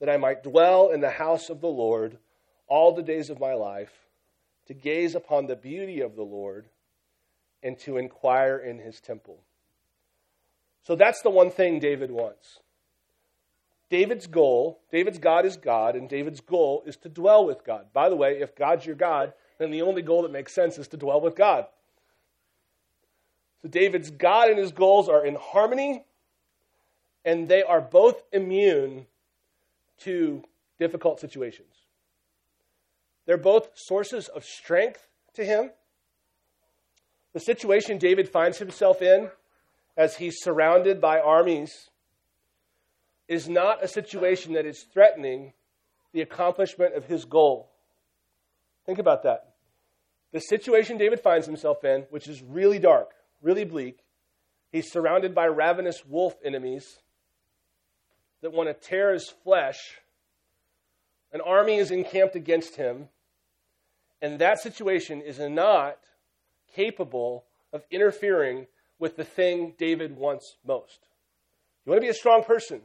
That 0.00 0.10
I 0.10 0.16
might 0.16 0.42
dwell 0.42 0.90
in 0.90 1.00
the 1.00 1.10
house 1.10 1.48
of 1.48 1.60
the 1.60 1.68
Lord 1.68 2.18
all 2.66 2.92
the 2.94 3.02
days 3.02 3.30
of 3.30 3.40
my 3.40 3.54
life, 3.54 3.92
to 4.66 4.74
gaze 4.74 5.14
upon 5.14 5.46
the 5.46 5.56
beauty 5.56 6.00
of 6.00 6.16
the 6.16 6.22
Lord 6.22 6.66
and 7.62 7.78
to 7.80 7.96
inquire 7.96 8.58
in 8.58 8.78
his 8.78 9.00
temple. 9.00 9.40
So 10.82 10.96
that's 10.96 11.22
the 11.22 11.30
one 11.30 11.50
thing 11.50 11.80
David 11.80 12.10
wants. 12.10 12.60
David's 13.90 14.26
goal, 14.26 14.80
David's 14.92 15.18
God 15.18 15.46
is 15.46 15.56
God, 15.56 15.96
and 15.96 16.08
David's 16.08 16.40
goal 16.40 16.82
is 16.86 16.96
to 16.98 17.08
dwell 17.08 17.46
with 17.46 17.64
God. 17.64 17.86
By 17.92 18.08
the 18.08 18.16
way, 18.16 18.40
if 18.40 18.54
God's 18.54 18.84
your 18.84 18.96
God, 18.96 19.32
then 19.58 19.70
the 19.70 19.82
only 19.82 20.02
goal 20.02 20.22
that 20.22 20.32
makes 20.32 20.54
sense 20.54 20.78
is 20.78 20.88
to 20.88 20.96
dwell 20.96 21.20
with 21.20 21.34
God. 21.34 21.66
So 23.62 23.68
David's 23.68 24.10
God 24.10 24.50
and 24.50 24.58
his 24.58 24.72
goals 24.72 25.08
are 25.08 25.24
in 25.24 25.36
harmony, 25.40 26.04
and 27.24 27.48
they 27.48 27.62
are 27.62 27.80
both 27.80 28.22
immune 28.32 29.06
to 30.00 30.44
difficult 30.78 31.18
situations. 31.18 31.74
They're 33.26 33.36
both 33.36 33.70
sources 33.74 34.28
of 34.28 34.44
strength 34.44 35.06
to 35.34 35.44
him, 35.44 35.70
the 37.38 37.44
situation 37.44 37.98
David 37.98 38.28
finds 38.28 38.58
himself 38.58 39.00
in 39.00 39.30
as 39.96 40.16
he's 40.16 40.42
surrounded 40.42 41.00
by 41.00 41.20
armies 41.20 41.72
is 43.28 43.48
not 43.48 43.80
a 43.80 43.86
situation 43.86 44.54
that 44.54 44.66
is 44.66 44.84
threatening 44.92 45.52
the 46.12 46.20
accomplishment 46.20 46.96
of 46.96 47.04
his 47.04 47.24
goal. 47.24 47.70
Think 48.86 48.98
about 48.98 49.22
that. 49.22 49.52
The 50.32 50.40
situation 50.40 50.98
David 50.98 51.20
finds 51.20 51.46
himself 51.46 51.84
in, 51.84 52.06
which 52.10 52.26
is 52.26 52.42
really 52.42 52.80
dark, 52.80 53.12
really 53.40 53.64
bleak, 53.64 54.00
he's 54.72 54.90
surrounded 54.90 55.32
by 55.32 55.46
ravenous 55.46 56.04
wolf 56.04 56.34
enemies 56.44 56.98
that 58.40 58.52
want 58.52 58.68
to 58.68 58.74
tear 58.74 59.12
his 59.12 59.32
flesh. 59.44 59.78
An 61.32 61.40
army 61.40 61.76
is 61.76 61.92
encamped 61.92 62.34
against 62.34 62.74
him. 62.74 63.10
And 64.20 64.40
that 64.40 64.60
situation 64.60 65.20
is 65.20 65.38
not 65.38 65.98
capable 66.74 67.44
of 67.72 67.82
interfering 67.90 68.66
with 68.98 69.16
the 69.16 69.24
thing 69.24 69.74
David 69.78 70.16
wants 70.16 70.56
most. 70.66 71.00
You 71.84 71.90
want 71.90 72.02
to 72.02 72.06
be 72.06 72.10
a 72.10 72.14
strong 72.14 72.42
person. 72.44 72.80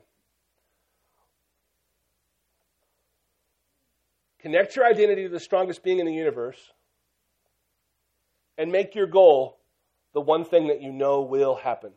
Connect 4.40 4.76
your 4.76 4.86
identity 4.86 5.24
to 5.24 5.30
the 5.30 5.40
strongest 5.40 5.84
being 5.84 6.00
in 6.00 6.06
the 6.06 6.14
universe 6.14 6.60
and 8.58 8.72
make 8.72 8.94
your 8.94 9.08
goal 9.08 9.58
the 10.14 10.22
one 10.22 10.46
thing 10.46 10.68
that 10.68 10.82
you 10.82 10.92
know 10.92 11.22
will 11.22 11.56
happen 11.56 11.92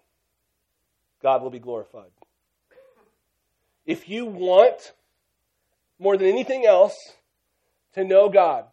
God 1.22 1.42
will 1.42 1.50
be 1.50 1.58
glorified. 1.58 2.10
If 3.84 4.08
you 4.08 4.26
want 4.26 4.92
more 5.98 6.16
than 6.16 6.28
anything 6.28 6.66
else 6.66 6.94
to 7.94 8.04
know 8.04 8.28
God, 8.28 8.66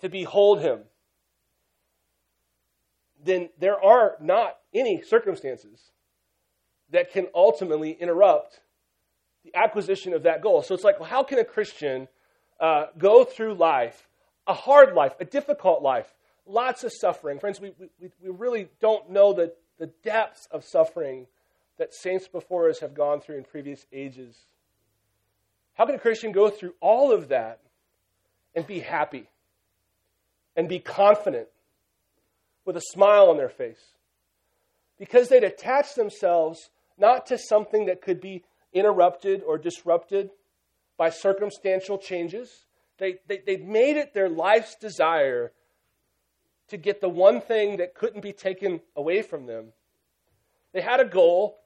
to 0.00 0.08
behold 0.08 0.60
Him, 0.60 0.80
then 3.26 3.50
there 3.58 3.82
are 3.82 4.16
not 4.20 4.56
any 4.72 5.02
circumstances 5.02 5.80
that 6.90 7.12
can 7.12 7.26
ultimately 7.34 7.92
interrupt 7.92 8.60
the 9.44 9.54
acquisition 9.54 10.12
of 10.12 10.24
that 10.24 10.42
goal. 10.42 10.62
So 10.62 10.74
it's 10.74 10.84
like, 10.84 11.00
well, 11.00 11.08
how 11.08 11.22
can 11.22 11.38
a 11.38 11.44
Christian 11.44 12.08
uh, 12.60 12.86
go 12.96 13.24
through 13.24 13.54
life, 13.54 14.08
a 14.46 14.54
hard 14.54 14.94
life, 14.94 15.14
a 15.20 15.24
difficult 15.24 15.82
life, 15.82 16.12
lots 16.46 16.84
of 16.84 16.92
suffering? 16.92 17.38
Friends, 17.38 17.60
we, 17.60 17.72
we, 17.78 18.10
we 18.22 18.30
really 18.30 18.68
don't 18.80 19.10
know 19.10 19.32
the, 19.32 19.52
the 19.78 19.86
depths 20.02 20.48
of 20.50 20.64
suffering 20.64 21.26
that 21.78 21.94
saints 21.94 22.28
before 22.28 22.68
us 22.68 22.80
have 22.80 22.94
gone 22.94 23.20
through 23.20 23.36
in 23.36 23.44
previous 23.44 23.86
ages. 23.92 24.36
How 25.74 25.84
can 25.84 25.94
a 25.94 25.98
Christian 25.98 26.32
go 26.32 26.48
through 26.48 26.74
all 26.80 27.12
of 27.12 27.28
that 27.28 27.60
and 28.54 28.66
be 28.66 28.80
happy 28.80 29.28
and 30.56 30.68
be 30.68 30.78
confident 30.78 31.48
with 32.66 32.76
a 32.76 32.82
smile 32.82 33.30
on 33.30 33.38
their 33.38 33.48
face? 33.48 33.94
Because 34.98 35.28
they'd 35.28 35.44
attached 35.44 35.96
themselves 35.96 36.68
not 36.98 37.26
to 37.26 37.38
something 37.38 37.86
that 37.86 38.02
could 38.02 38.20
be 38.20 38.44
interrupted 38.74 39.42
or 39.42 39.56
disrupted 39.56 40.30
by 40.98 41.10
circumstantial 41.10 41.96
changes. 41.96 42.66
They, 42.98 43.16
they, 43.26 43.40
they 43.46 43.56
made 43.56 43.96
it 43.96 44.12
their 44.12 44.28
life's 44.28 44.74
desire 44.74 45.52
to 46.68 46.76
get 46.76 47.00
the 47.00 47.08
one 47.08 47.40
thing 47.40 47.76
that 47.76 47.94
couldn't 47.94 48.22
be 48.22 48.32
taken 48.32 48.80
away 48.96 49.22
from 49.22 49.46
them. 49.46 49.66
They 50.72 50.80
had 50.80 51.00
a 51.00 51.04
goal 51.04 51.58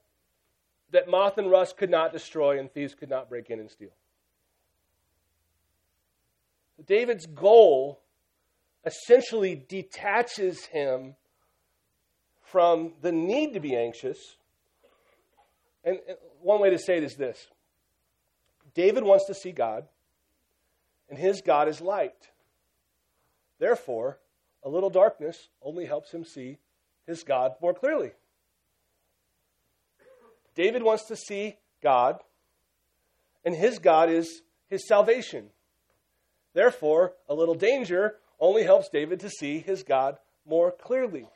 that 0.92 1.08
moth 1.08 1.38
and 1.38 1.50
rust 1.50 1.76
could 1.76 1.90
not 1.90 2.12
destroy 2.12 2.58
and 2.58 2.70
thieves 2.70 2.94
could 2.94 3.10
not 3.10 3.28
break 3.28 3.50
in 3.50 3.60
and 3.60 3.70
steal. 3.70 3.90
David's 6.86 7.26
goal 7.26 7.99
essentially 8.84 9.54
detaches 9.54 10.66
him 10.66 11.14
from 12.42 12.94
the 13.02 13.12
need 13.12 13.54
to 13.54 13.60
be 13.60 13.76
anxious. 13.76 14.18
And 15.84 15.98
one 16.40 16.60
way 16.60 16.70
to 16.70 16.78
say 16.78 16.96
it 16.96 17.04
is 17.04 17.16
this 17.16 17.48
David 18.74 19.04
wants 19.04 19.26
to 19.26 19.34
see 19.34 19.52
God, 19.52 19.84
and 21.08 21.18
his 21.18 21.40
God 21.40 21.68
is 21.68 21.80
light. 21.80 22.30
Therefore, 23.58 24.18
a 24.62 24.68
little 24.68 24.90
darkness 24.90 25.48
only 25.62 25.86
helps 25.86 26.12
him 26.12 26.24
see 26.24 26.58
his 27.06 27.22
God 27.22 27.52
more 27.60 27.74
clearly. 27.74 28.12
David 30.54 30.82
wants 30.82 31.04
to 31.06 31.16
see 31.16 31.56
God, 31.82 32.20
and 33.44 33.54
his 33.54 33.78
God 33.78 34.10
is 34.10 34.42
his 34.68 34.86
salvation. 34.86 35.50
Therefore, 36.52 37.14
a 37.28 37.34
little 37.34 37.54
danger 37.54 38.16
only 38.40 38.64
helps 38.64 38.88
David 38.88 39.20
to 39.20 39.30
see 39.30 39.58
his 39.58 39.82
God 39.82 40.16
more 40.46 40.72
clearly. 40.72 41.26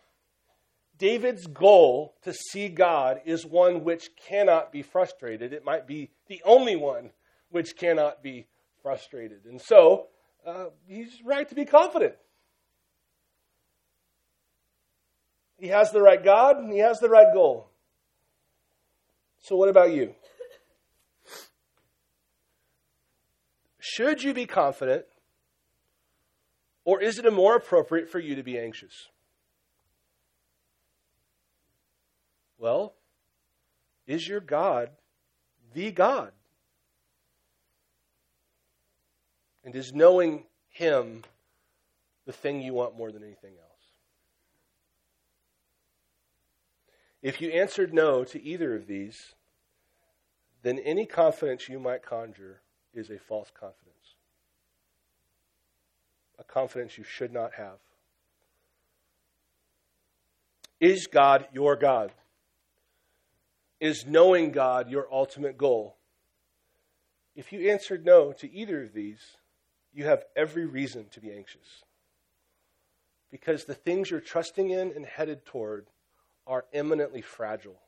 David's 0.99 1.47
goal 1.47 2.15
to 2.23 2.33
see 2.33 2.69
God 2.69 3.21
is 3.25 3.45
one 3.45 3.85
which 3.85 4.11
cannot 4.29 4.73
be 4.73 4.83
frustrated. 4.83 5.53
It 5.53 5.65
might 5.65 5.87
be 5.87 6.11
the 6.29 6.41
only 6.45 6.77
one 6.77 7.11
which 7.51 7.77
cannot 7.77 8.23
be 8.23 8.47
frustrated. 8.83 9.45
And 9.45 9.61
so, 9.61 10.07
uh, 10.47 10.67
he's 10.87 11.21
right 11.25 11.49
to 11.49 11.55
be 11.55 11.65
confident. 11.65 12.15
He 15.59 15.69
has 15.69 15.91
the 15.91 16.03
right 16.03 16.23
God, 16.23 16.57
he 16.71 16.79
has 16.79 16.99
the 16.99 17.09
right 17.09 17.33
goal. 17.33 17.71
So, 19.41 19.57
what 19.57 19.69
about 19.69 19.93
you? 19.93 20.15
Should 23.79 24.23
you 24.23 24.33
be 24.33 24.47
confident, 24.47 25.05
or 26.85 27.03
is 27.03 27.19
it 27.19 27.33
more 27.33 27.57
appropriate 27.57 28.11
for 28.11 28.19
you 28.19 28.35
to 28.37 28.43
be 28.43 28.59
anxious? 28.59 29.09
Well, 32.59 32.95
is 34.07 34.29
your 34.29 34.41
God 34.41 34.91
the 35.75 35.91
God? 35.91 36.33
And 39.65 39.75
is 39.75 39.95
knowing 39.95 40.45
Him 40.69 41.25
the 42.27 42.33
thing 42.33 42.61
you 42.61 42.75
want 42.75 42.97
more 42.97 43.11
than 43.11 43.23
anything 43.23 43.55
else? 43.59 43.71
If 47.23 47.41
you 47.41 47.49
answered 47.49 47.95
no 47.95 48.25
to 48.25 48.43
either 48.43 48.75
of 48.75 48.87
these, 48.87 49.35
then 50.63 50.79
any 50.79 51.07
confidence 51.07 51.69
you 51.71 51.79
might 51.79 52.03
conjure 52.03 52.61
is 52.93 53.09
a 53.11 53.19
false 53.19 53.51
confidence. 53.51 54.04
A 56.39 56.45
confidence 56.45 56.99
you 56.99 57.05
should 57.05 57.33
not 57.33 57.55
have. 57.55 57.79
Is 60.81 61.07
God 61.07 61.47
your 61.53 61.77
God? 61.77 62.13
Is 63.81 64.05
knowing 64.07 64.51
God 64.51 64.91
your 64.91 65.07
ultimate 65.13 65.57
goal? 65.57 65.97
If 67.37 67.53
you 67.53 67.71
answered 67.71 68.05
no 68.05 68.33
to 68.33 68.53
either 68.53 68.83
of 68.83 68.93
these, 68.93 69.21
you 69.93 70.05
have 70.05 70.25
every 70.37 70.67
reason 70.67 71.07
to 71.13 71.21
be 71.21 71.33
anxious. 71.33 71.85
Because 73.31 73.65
the 73.65 73.75
things 73.75 74.11
you're 74.11 74.21
trusting 74.21 74.71
in 74.71 74.93
and 74.93 75.05
headed 75.05 75.45
toward 75.45 75.87
are 76.47 76.67
eminently 76.73 77.21
fragile, 77.21 77.81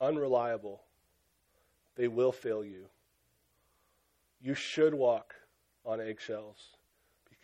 unreliable. 0.00 0.82
They 1.96 2.08
will 2.08 2.32
fail 2.32 2.64
you. 2.64 2.86
You 4.42 4.54
should 4.54 4.94
walk 4.94 5.34
on 5.86 6.00
eggshells 6.00 6.73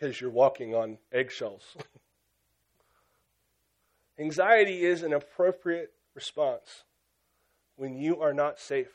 because 0.01 0.21
you're 0.21 0.31
walking 0.31 0.75
on 0.75 0.99
eggshells. 1.13 1.77
Anxiety 4.19 4.83
is 4.83 5.03
an 5.03 5.13
appropriate 5.13 5.93
response 6.15 6.85
when 7.77 7.97
you 7.97 8.21
are 8.21 8.33
not 8.33 8.59
safe. 8.59 8.93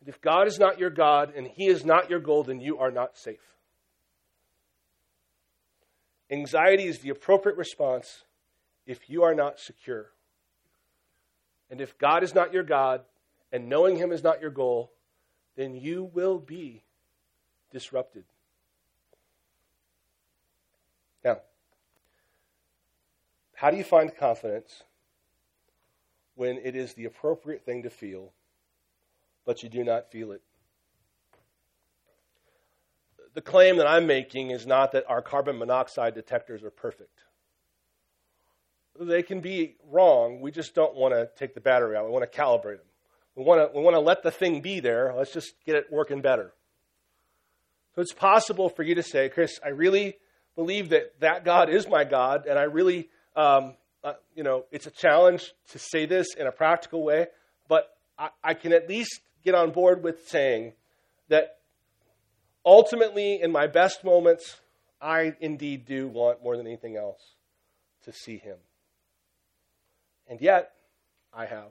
And 0.00 0.08
if 0.08 0.20
God 0.20 0.46
is 0.46 0.58
not 0.58 0.78
your 0.78 0.90
God 0.90 1.34
and 1.34 1.46
He 1.46 1.66
is 1.66 1.84
not 1.84 2.08
your 2.08 2.20
goal, 2.20 2.42
then 2.42 2.60
you 2.60 2.78
are 2.78 2.90
not 2.90 3.16
safe. 3.16 3.40
Anxiety 6.30 6.84
is 6.84 7.00
the 7.00 7.10
appropriate 7.10 7.56
response 7.56 8.24
if 8.86 9.10
you 9.10 9.22
are 9.22 9.34
not 9.34 9.60
secure. 9.60 10.06
And 11.70 11.80
if 11.80 11.98
God 11.98 12.22
is 12.22 12.34
not 12.34 12.52
your 12.52 12.62
God 12.62 13.02
and 13.52 13.68
knowing 13.68 13.96
Him 13.96 14.12
is 14.12 14.22
not 14.22 14.40
your 14.40 14.50
goal, 14.50 14.92
then 15.56 15.74
you 15.74 16.10
will 16.14 16.38
be 16.38 16.82
disrupted. 17.76 18.24
Now, 21.22 21.40
how 23.54 23.70
do 23.70 23.76
you 23.76 23.84
find 23.84 24.16
confidence 24.16 24.82
when 26.36 26.56
it 26.56 26.74
is 26.74 26.94
the 26.94 27.04
appropriate 27.04 27.66
thing 27.66 27.82
to 27.82 27.90
feel, 27.90 28.32
but 29.44 29.62
you 29.62 29.68
do 29.68 29.84
not 29.84 30.10
feel 30.10 30.32
it? 30.32 30.40
the 33.36 33.42
claim 33.42 33.76
that 33.76 33.86
I'm 33.86 34.06
making 34.06 34.50
is 34.50 34.66
not 34.66 34.92
that 34.92 35.04
our 35.10 35.20
carbon 35.20 35.58
monoxide 35.58 36.14
detectors 36.14 36.64
are 36.64 36.70
perfect. 36.70 37.20
They 38.98 39.22
can 39.22 39.40
be 39.40 39.76
wrong. 39.90 40.40
We 40.40 40.50
just 40.50 40.74
don't 40.74 40.94
want 40.94 41.12
to 41.12 41.28
take 41.36 41.52
the 41.52 41.60
battery 41.60 41.98
out. 41.98 42.06
We 42.06 42.12
want 42.12 42.30
to 42.30 42.38
calibrate 42.38 42.78
them. 42.78 42.86
We 43.34 43.44
want 43.44 43.60
to, 43.60 43.78
we 43.78 43.84
want 43.84 43.94
to 43.94 44.00
let 44.00 44.22
the 44.22 44.30
thing 44.30 44.62
be 44.62 44.80
there. 44.80 45.12
Let's 45.14 45.34
just 45.34 45.52
get 45.66 45.76
it 45.76 45.92
working 45.92 46.22
better. 46.22 46.54
So 47.96 48.02
it's 48.02 48.12
possible 48.12 48.68
for 48.68 48.84
you 48.84 48.94
to 48.94 49.02
say, 49.02 49.28
Chris, 49.28 49.58
I 49.64 49.70
really 49.70 50.16
believe 50.54 50.90
that 50.90 51.18
that 51.18 51.44
God 51.44 51.68
is 51.68 51.88
my 51.88 52.04
God, 52.04 52.46
and 52.46 52.58
I 52.58 52.62
really, 52.62 53.08
um, 53.34 53.74
uh, 54.04 54.12
you 54.36 54.44
know, 54.44 54.66
it's 54.70 54.86
a 54.86 54.92
challenge 54.92 55.52
to 55.70 55.80
say 55.80 56.06
this 56.06 56.28
in 56.38 56.46
a 56.46 56.52
practical 56.52 57.02
way, 57.02 57.26
but 57.68 57.88
I, 58.16 58.28
I 58.44 58.54
can 58.54 58.72
at 58.72 58.88
least 58.88 59.20
get 59.44 59.56
on 59.56 59.72
board 59.72 60.04
with 60.04 60.28
saying 60.28 60.74
that 61.28 61.56
Ultimately, 62.66 63.40
in 63.40 63.52
my 63.52 63.68
best 63.68 64.02
moments, 64.02 64.56
I 65.00 65.36
indeed 65.40 65.86
do 65.86 66.08
want 66.08 66.42
more 66.42 66.56
than 66.56 66.66
anything 66.66 66.96
else 66.96 67.20
to 68.04 68.12
see 68.12 68.38
him. 68.38 68.56
And 70.26 70.40
yet, 70.40 70.72
I 71.32 71.46
have 71.46 71.70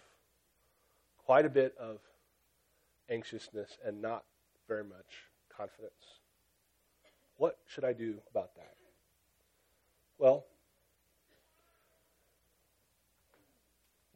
quite 1.26 1.46
a 1.46 1.50
bit 1.50 1.76
of 1.78 1.98
anxiousness 3.10 3.78
and 3.84 4.02
not 4.02 4.24
very 4.70 4.86
much 4.86 5.26
confidence. 5.58 6.20
What 7.38 7.58
should 7.68 7.84
I 7.84 7.94
do 7.94 8.16
about 8.32 8.56
that? 8.56 8.76
Well, 10.18 10.46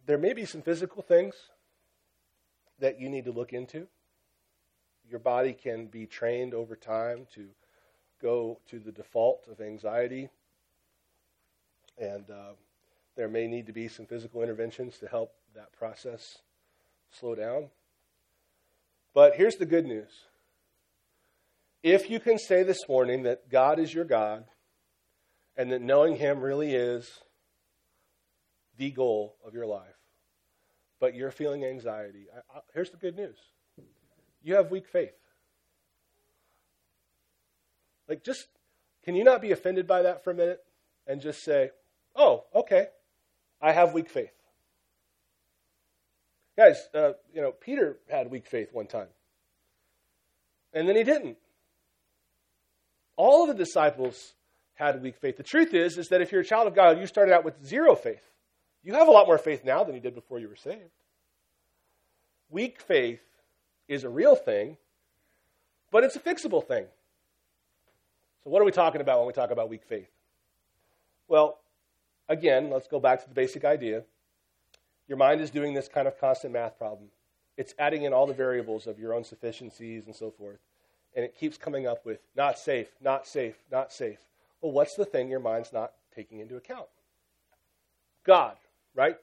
there 0.05 0.17
may 0.17 0.33
be 0.33 0.45
some 0.45 0.61
physical 0.61 1.01
things 1.01 1.35
that 2.79 2.99
you 2.99 3.09
need 3.09 3.25
to 3.25 3.31
look 3.31 3.53
into. 3.53 3.87
Your 5.09 5.19
body 5.19 5.53
can 5.53 5.87
be 5.87 6.05
trained 6.05 6.53
over 6.53 6.75
time 6.75 7.27
to 7.35 7.47
go 8.21 8.59
to 8.69 8.79
the 8.79 8.91
default 8.91 9.47
of 9.49 9.59
anxiety, 9.59 10.29
and 11.97 12.29
uh, 12.29 12.53
there 13.15 13.27
may 13.27 13.47
need 13.47 13.65
to 13.67 13.73
be 13.73 13.87
some 13.87 14.05
physical 14.05 14.41
interventions 14.41 14.97
to 14.99 15.07
help 15.07 15.33
that 15.55 15.71
process 15.73 16.39
slow 17.11 17.35
down. 17.35 17.69
But 19.13 19.35
here's 19.35 19.55
the 19.55 19.65
good 19.65 19.85
news. 19.85 20.11
If 21.81 22.09
you 22.09 22.19
can 22.19 22.37
say 22.37 22.63
this 22.63 22.87
morning 22.89 23.23
that 23.23 23.49
God 23.49 23.79
is 23.79 23.93
your 23.93 24.05
God 24.05 24.43
and 25.55 25.71
that 25.71 25.81
knowing 25.81 26.17
Him 26.17 26.41
really 26.41 26.73
is 26.73 27.09
the 28.77 28.91
goal 28.91 29.37
of 29.45 29.53
your 29.53 29.65
life, 29.65 29.95
but 30.99 31.15
you're 31.15 31.31
feeling 31.31 31.63
anxiety, 31.63 32.27
I, 32.33 32.57
I, 32.57 32.61
here's 32.73 32.89
the 32.89 32.97
good 32.97 33.15
news 33.15 33.37
you 34.41 34.55
have 34.55 34.71
weak 34.71 34.87
faith. 34.87 35.13
Like, 38.07 38.23
just 38.23 38.47
can 39.03 39.15
you 39.15 39.23
not 39.23 39.41
be 39.41 39.51
offended 39.51 39.87
by 39.87 40.01
that 40.03 40.23
for 40.23 40.31
a 40.31 40.35
minute 40.35 40.63
and 41.05 41.21
just 41.21 41.43
say, 41.43 41.71
oh, 42.15 42.45
okay, 42.55 42.87
I 43.61 43.71
have 43.71 43.93
weak 43.93 44.09
faith? 44.09 44.31
Guys, 46.57 46.77
uh, 46.93 47.11
you 47.33 47.41
know, 47.41 47.51
Peter 47.51 47.99
had 48.09 48.29
weak 48.31 48.47
faith 48.47 48.69
one 48.73 48.87
time, 48.87 49.07
and 50.73 50.89
then 50.89 50.97
he 50.97 51.03
didn't. 51.03 51.37
All 53.19 53.41
of 53.41 53.49
the 53.49 53.65
disciples 53.65 54.33
had 54.75 55.03
weak 55.03 55.17
faith. 55.17 55.35
The 55.35 55.43
truth 55.43 55.73
is, 55.73 55.97
is 55.97 56.07
that 56.07 56.21
if 56.21 56.31
you're 56.31 56.39
a 56.39 56.45
child 56.45 56.67
of 56.67 56.73
God, 56.73 56.97
you 56.97 57.05
started 57.05 57.33
out 57.33 57.43
with 57.43 57.61
zero 57.65 57.93
faith. 57.93 58.23
You 58.81 58.93
have 58.93 59.09
a 59.09 59.11
lot 59.11 59.27
more 59.27 59.37
faith 59.37 59.65
now 59.65 59.83
than 59.83 59.93
you 59.93 59.99
did 59.99 60.15
before 60.15 60.39
you 60.39 60.47
were 60.47 60.55
saved. 60.55 60.79
Weak 62.49 62.79
faith 62.79 63.19
is 63.89 64.05
a 64.05 64.09
real 64.09 64.37
thing, 64.37 64.77
but 65.91 66.05
it's 66.05 66.15
a 66.15 66.19
fixable 66.21 66.65
thing. 66.65 66.85
So, 68.45 68.51
what 68.51 68.61
are 68.61 68.65
we 68.65 68.71
talking 68.71 69.01
about 69.01 69.17
when 69.19 69.27
we 69.27 69.33
talk 69.33 69.51
about 69.51 69.67
weak 69.67 69.83
faith? 69.83 70.09
Well, 71.27 71.59
again, 72.29 72.69
let's 72.69 72.87
go 72.87 73.01
back 73.01 73.21
to 73.23 73.27
the 73.27 73.35
basic 73.35 73.65
idea. 73.65 74.03
Your 75.09 75.17
mind 75.17 75.41
is 75.41 75.49
doing 75.49 75.73
this 75.73 75.89
kind 75.89 76.07
of 76.07 76.17
constant 76.21 76.53
math 76.53 76.77
problem. 76.77 77.09
It's 77.57 77.73
adding 77.77 78.03
in 78.03 78.13
all 78.13 78.27
the 78.27 78.33
variables 78.33 78.87
of 78.87 78.97
your 78.97 79.13
own 79.13 79.25
sufficiencies 79.25 80.05
and 80.05 80.15
so 80.15 80.31
forth. 80.31 80.59
And 81.15 81.25
it 81.25 81.35
keeps 81.37 81.57
coming 81.57 81.87
up 81.87 82.05
with 82.05 82.19
not 82.35 82.59
safe, 82.59 82.87
not 83.01 83.27
safe, 83.27 83.55
not 83.71 83.91
safe. 83.91 84.19
Well, 84.61 84.71
what's 84.71 84.95
the 84.95 85.05
thing 85.05 85.29
your 85.29 85.39
mind's 85.39 85.73
not 85.73 85.93
taking 86.15 86.39
into 86.39 86.55
account? 86.55 86.87
God, 88.25 88.55
right? 88.93 89.17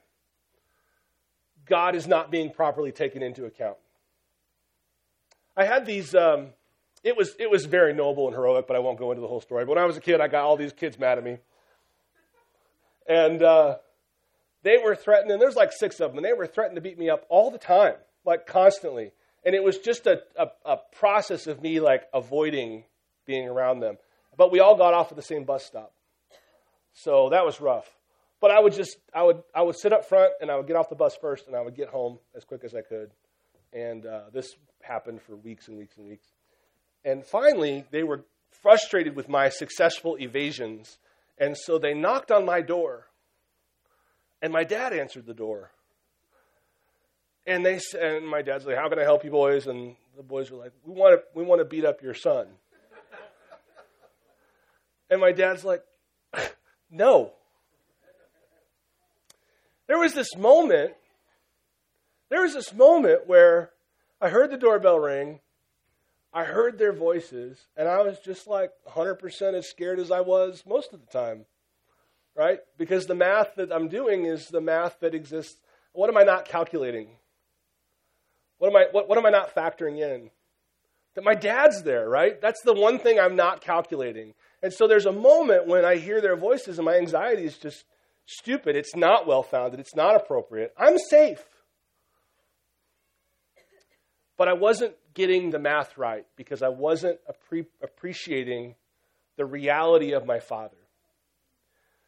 God 1.66 1.94
is 1.94 2.06
not 2.06 2.30
being 2.30 2.50
properly 2.50 2.92
taken 2.92 3.22
into 3.22 3.44
account. 3.44 3.76
I 5.56 5.64
had 5.64 5.86
these. 5.86 6.14
Um, 6.14 6.48
it 7.04 7.16
was 7.16 7.36
it 7.38 7.50
was 7.50 7.66
very 7.66 7.92
noble 7.92 8.26
and 8.26 8.34
heroic, 8.34 8.66
but 8.66 8.76
I 8.76 8.80
won't 8.80 8.98
go 8.98 9.10
into 9.12 9.20
the 9.20 9.28
whole 9.28 9.40
story. 9.40 9.64
But 9.64 9.76
when 9.76 9.78
I 9.78 9.86
was 9.86 9.96
a 9.96 10.00
kid, 10.00 10.20
I 10.20 10.28
got 10.28 10.44
all 10.44 10.56
these 10.56 10.72
kids 10.72 10.98
mad 10.98 11.18
at 11.18 11.24
me, 11.24 11.38
and 13.08 13.42
uh, 13.42 13.76
they 14.62 14.78
were 14.78 14.96
threatening, 14.96 15.38
there's 15.38 15.54
like 15.54 15.72
six 15.72 16.00
of 16.00 16.10
them, 16.10 16.18
and 16.18 16.24
they 16.24 16.32
were 16.32 16.46
threatening 16.46 16.74
to 16.74 16.80
beat 16.80 16.98
me 16.98 17.08
up 17.08 17.24
all 17.28 17.52
the 17.52 17.58
time, 17.58 17.94
like 18.24 18.46
constantly. 18.46 19.12
And 19.46 19.54
it 19.54 19.62
was 19.62 19.78
just 19.78 20.06
a, 20.06 20.20
a, 20.36 20.48
a 20.64 20.76
process 20.98 21.46
of 21.46 21.62
me 21.62 21.80
like 21.80 22.02
avoiding 22.12 22.84
being 23.26 23.48
around 23.48 23.80
them. 23.80 23.96
But 24.36 24.52
we 24.52 24.60
all 24.60 24.76
got 24.76 24.92
off 24.92 25.10
at 25.10 25.16
the 25.16 25.22
same 25.22 25.44
bus 25.44 25.64
stop. 25.64 25.92
So 26.92 27.30
that 27.30 27.46
was 27.46 27.60
rough. 27.60 27.86
But 28.40 28.50
I 28.50 28.60
would 28.60 28.74
just, 28.74 28.96
I 29.14 29.22
would, 29.22 29.42
I 29.54 29.62
would 29.62 29.78
sit 29.78 29.92
up 29.92 30.04
front 30.04 30.32
and 30.40 30.50
I 30.50 30.56
would 30.56 30.66
get 30.66 30.76
off 30.76 30.90
the 30.90 30.96
bus 30.96 31.16
first 31.20 31.46
and 31.46 31.56
I 31.56 31.62
would 31.62 31.74
get 31.76 31.88
home 31.88 32.18
as 32.36 32.44
quick 32.44 32.64
as 32.64 32.74
I 32.74 32.82
could. 32.82 33.12
And 33.72 34.04
uh, 34.04 34.22
this 34.32 34.56
happened 34.82 35.22
for 35.22 35.36
weeks 35.36 35.68
and 35.68 35.78
weeks 35.78 35.96
and 35.96 36.08
weeks. 36.08 36.26
And 37.04 37.24
finally, 37.24 37.84
they 37.90 38.02
were 38.02 38.24
frustrated 38.50 39.14
with 39.14 39.28
my 39.28 39.48
successful 39.48 40.16
evasions. 40.18 40.98
And 41.38 41.56
so 41.56 41.78
they 41.78 41.94
knocked 41.94 42.30
on 42.30 42.44
my 42.44 42.60
door 42.62 43.06
and 44.42 44.52
my 44.52 44.64
dad 44.64 44.92
answered 44.92 45.26
the 45.26 45.34
door. 45.34 45.70
And 47.46 47.64
they 47.64 47.78
and 48.00 48.26
my 48.26 48.42
dad's 48.42 48.66
like, 48.66 48.76
"How 48.76 48.88
can 48.88 48.98
I 48.98 49.02
help 49.02 49.24
you, 49.24 49.30
boys?" 49.30 49.66
And 49.66 49.96
the 50.16 50.22
boys 50.22 50.50
were 50.50 50.58
like, 50.58 50.72
"We 50.84 50.92
want 50.92 51.20
to 51.20 51.24
we 51.34 51.44
want 51.44 51.60
to 51.60 51.64
beat 51.64 51.84
up 51.84 52.02
your 52.02 52.14
son." 52.14 52.48
and 55.10 55.20
my 55.20 55.32
dad's 55.32 55.64
like, 55.64 55.84
"No." 56.90 57.32
There 59.86 59.98
was 59.98 60.14
this 60.14 60.34
moment. 60.36 60.94
There 62.28 62.42
was 62.42 62.54
this 62.54 62.74
moment 62.74 63.28
where 63.28 63.70
I 64.20 64.30
heard 64.30 64.50
the 64.50 64.56
doorbell 64.56 64.98
ring. 64.98 65.40
I 66.32 66.44
heard 66.44 66.76
their 66.76 66.92
voices, 66.92 67.66
and 67.76 67.88
I 67.88 68.02
was 68.02 68.18
just 68.18 68.46
like 68.46 68.72
100% 68.88 69.54
as 69.54 69.70
scared 69.70 70.00
as 70.00 70.10
I 70.10 70.20
was 70.20 70.64
most 70.66 70.92
of 70.92 71.00
the 71.00 71.06
time 71.06 71.46
right? 72.36 72.60
Because 72.78 73.06
the 73.06 73.14
math 73.14 73.54
that 73.56 73.72
I'm 73.72 73.88
doing 73.88 74.26
is 74.26 74.46
the 74.48 74.60
math 74.60 75.00
that 75.00 75.14
exists. 75.14 75.56
What 75.92 76.10
am 76.10 76.16
I 76.16 76.22
not 76.22 76.44
calculating? 76.44 77.08
What 78.66 78.74
am 78.74 78.76
I, 78.76 78.86
what, 78.90 79.08
what 79.08 79.18
am 79.18 79.26
I 79.26 79.30
not 79.30 79.54
factoring 79.54 80.00
in? 80.00 80.30
That 81.14 81.22
my 81.22 81.34
dad's 81.34 81.84
there, 81.84 82.08
right? 82.08 82.40
That's 82.40 82.60
the 82.62 82.74
one 82.74 82.98
thing 82.98 83.20
I'm 83.20 83.36
not 83.36 83.60
calculating. 83.60 84.34
And 84.60 84.72
so 84.72 84.88
there's 84.88 85.06
a 85.06 85.12
moment 85.12 85.68
when 85.68 85.84
I 85.84 85.96
hear 85.96 86.20
their 86.20 86.36
voices 86.36 86.78
and 86.78 86.84
my 86.84 86.96
anxiety 86.96 87.44
is 87.44 87.56
just 87.56 87.84
stupid. 88.26 88.74
It's 88.74 88.96
not 88.96 89.24
well 89.24 89.44
founded. 89.44 89.78
It's 89.78 89.94
not 89.94 90.16
appropriate. 90.16 90.74
I'm 90.76 90.98
safe. 90.98 91.44
But 94.36 94.48
I 94.48 94.54
wasn't 94.54 94.96
getting 95.14 95.50
the 95.50 95.60
math 95.60 95.96
right 95.96 96.26
because 96.34 96.60
I 96.60 96.68
wasn't 96.68 97.20
appre- 97.30 97.66
appreciating 97.80 98.74
the 99.36 99.46
reality 99.46 100.12
of 100.12 100.26
my 100.26 100.40
father. 100.40 100.76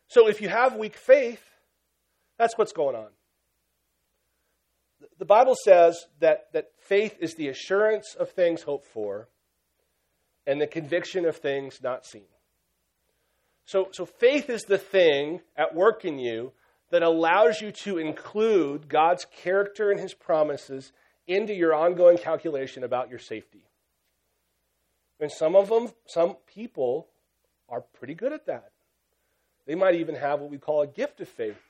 So 0.08 0.28
if 0.28 0.40
you 0.40 0.48
have 0.48 0.74
weak 0.74 0.96
faith, 0.96 1.44
that's 2.36 2.58
what's 2.58 2.72
going 2.72 2.96
on. 2.96 3.08
The 5.18 5.24
Bible 5.24 5.56
says 5.64 6.06
that, 6.20 6.52
that 6.52 6.70
faith 6.78 7.16
is 7.20 7.34
the 7.34 7.48
assurance 7.48 8.14
of 8.18 8.30
things 8.30 8.62
hoped 8.62 8.86
for 8.86 9.28
and 10.46 10.60
the 10.60 10.66
conviction 10.66 11.26
of 11.26 11.36
things 11.36 11.80
not 11.82 12.06
seen. 12.06 12.24
So, 13.66 13.88
so 13.92 14.06
faith 14.06 14.48
is 14.48 14.62
the 14.62 14.78
thing 14.78 15.40
at 15.56 15.74
work 15.74 16.04
in 16.04 16.18
you 16.18 16.52
that 16.90 17.02
allows 17.02 17.60
you 17.60 17.72
to 17.84 17.98
include 17.98 18.88
God's 18.88 19.26
character 19.42 19.90
and 19.90 20.00
his 20.00 20.14
promises 20.14 20.92
into 21.26 21.52
your 21.52 21.74
ongoing 21.74 22.16
calculation 22.16 22.82
about 22.82 23.10
your 23.10 23.18
safety. 23.18 23.62
And 25.20 25.30
some 25.30 25.54
of 25.54 25.68
them, 25.68 25.88
some 26.06 26.36
people 26.46 27.08
are 27.68 27.80
pretty 27.80 28.14
good 28.14 28.32
at 28.32 28.46
that. 28.46 28.70
They 29.66 29.74
might 29.74 29.96
even 29.96 30.14
have 30.14 30.40
what 30.40 30.50
we 30.50 30.56
call 30.58 30.80
a 30.80 30.86
gift 30.86 31.20
of 31.20 31.28
faith. 31.28 31.60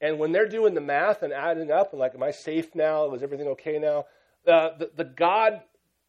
And 0.00 0.18
when 0.18 0.32
they're 0.32 0.48
doing 0.48 0.74
the 0.74 0.80
math 0.80 1.22
and 1.22 1.32
adding 1.32 1.70
up 1.70 1.92
and 1.92 2.00
like, 2.00 2.14
am 2.14 2.22
I 2.22 2.30
safe 2.30 2.74
now? 2.74 3.08
Was 3.08 3.22
everything 3.22 3.48
okay 3.48 3.78
now? 3.78 4.06
Uh, 4.46 4.70
the, 4.78 4.90
the 4.96 5.04
God 5.04 5.60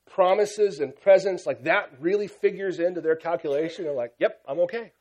promises 0.09 0.79
and 0.79 0.95
presence, 0.95 1.45
like 1.45 1.63
that 1.63 1.91
really 1.99 2.27
figures 2.27 2.79
into 2.79 3.01
their 3.01 3.15
calculation. 3.15 3.85
They're 3.85 3.93
like, 3.93 4.13
yep, 4.19 4.39
I'm 4.47 4.59
okay. 4.61 4.91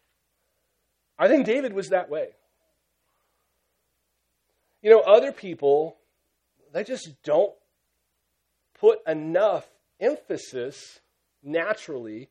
I 1.18 1.28
think 1.28 1.46
David 1.46 1.72
was 1.72 1.88
that 1.88 2.08
way. 2.08 2.28
You 4.82 4.90
know, 4.90 5.00
other 5.00 5.32
people, 5.32 5.96
they 6.72 6.84
just 6.84 7.22
don't 7.24 7.52
put 8.78 9.00
enough 9.06 9.68
emphasis 10.00 11.00
naturally 11.42 12.30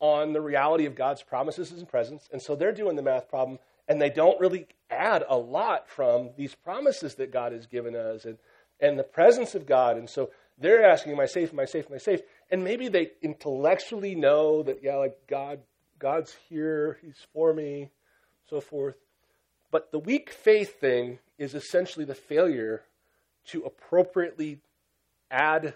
on 0.00 0.32
the 0.32 0.40
reality 0.40 0.84
of 0.84 0.94
God's 0.94 1.22
promises 1.22 1.72
and 1.72 1.88
presence. 1.88 2.28
And 2.32 2.40
so 2.40 2.54
they're 2.54 2.72
doing 2.72 2.96
the 2.96 3.02
math 3.02 3.28
problem, 3.28 3.58
and 3.88 4.00
they 4.00 4.10
don't 4.10 4.38
really 4.38 4.66
add 4.90 5.24
a 5.28 5.36
lot 5.36 5.88
from 5.88 6.30
these 6.36 6.54
promises 6.54 7.14
that 7.16 7.32
God 7.32 7.52
has 7.52 7.66
given 7.66 7.94
us 7.94 8.24
and, 8.24 8.38
and 8.80 8.98
the 8.98 9.04
presence 9.04 9.54
of 9.54 9.66
God. 9.66 9.96
And 9.96 10.08
so 10.08 10.30
they're 10.58 10.84
asking, 10.84 11.12
Am 11.12 11.20
I 11.20 11.26
safe? 11.26 11.52
Am 11.52 11.60
I 11.60 11.64
safe? 11.64 11.86
Am 11.88 11.94
I 11.94 11.98
safe? 11.98 12.20
And 12.50 12.64
maybe 12.64 12.88
they 12.88 13.12
intellectually 13.22 14.14
know 14.14 14.62
that, 14.62 14.82
yeah, 14.82 14.96
like 14.96 15.16
God, 15.28 15.60
God's 15.98 16.34
here, 16.48 16.98
He's 17.02 17.26
for 17.32 17.52
me, 17.52 17.90
so 18.48 18.60
forth. 18.60 18.96
But 19.70 19.92
the 19.92 19.98
weak 19.98 20.30
faith 20.30 20.80
thing 20.80 21.18
is 21.36 21.54
essentially 21.54 22.04
the 22.04 22.14
failure 22.14 22.82
to 23.46 23.62
appropriately 23.62 24.60
add 25.30 25.74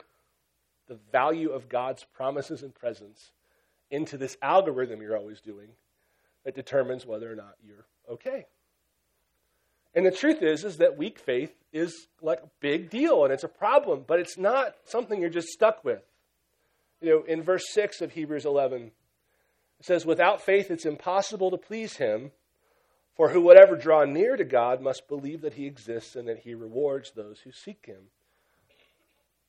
the 0.88 0.98
value 1.10 1.50
of 1.50 1.68
God's 1.68 2.04
promises 2.04 2.62
and 2.62 2.74
presence 2.74 3.30
into 3.90 4.16
this 4.16 4.36
algorithm 4.42 5.00
you're 5.00 5.16
always 5.16 5.40
doing 5.40 5.68
that 6.44 6.54
determines 6.54 7.06
whether 7.06 7.30
or 7.30 7.36
not 7.36 7.54
you're 7.62 7.86
okay. 8.10 8.46
And 9.94 10.06
the 10.06 10.10
truth 10.10 10.42
is, 10.42 10.64
is 10.64 10.78
that 10.78 10.96
weak 10.96 11.18
faith 11.18 11.52
is 11.72 12.08
like 12.22 12.40
a 12.40 12.50
big 12.60 12.90
deal 12.90 13.24
and 13.24 13.32
it's 13.32 13.44
a 13.44 13.48
problem, 13.48 14.04
but 14.06 14.18
it's 14.18 14.38
not 14.38 14.74
something 14.84 15.20
you're 15.20 15.30
just 15.30 15.48
stuck 15.48 15.84
with. 15.84 16.02
You 17.00 17.10
know, 17.10 17.22
in 17.24 17.42
verse 17.42 17.64
6 17.72 18.00
of 18.00 18.12
Hebrews 18.12 18.46
11, 18.46 18.92
it 19.80 19.86
says, 19.86 20.06
Without 20.06 20.40
faith, 20.40 20.70
it's 20.70 20.86
impossible 20.86 21.50
to 21.50 21.58
please 21.58 21.96
him, 21.96 22.30
For 23.16 23.30
who 23.30 23.42
would 23.42 23.58
ever 23.58 23.76
draw 23.76 24.04
near 24.04 24.36
to 24.36 24.44
God 24.44 24.80
must 24.80 25.08
believe 25.08 25.42
that 25.42 25.54
he 25.54 25.66
exists 25.66 26.16
and 26.16 26.28
that 26.28 26.40
he 26.40 26.54
rewards 26.54 27.10
those 27.10 27.40
who 27.40 27.52
seek 27.52 27.84
him. 27.84 28.04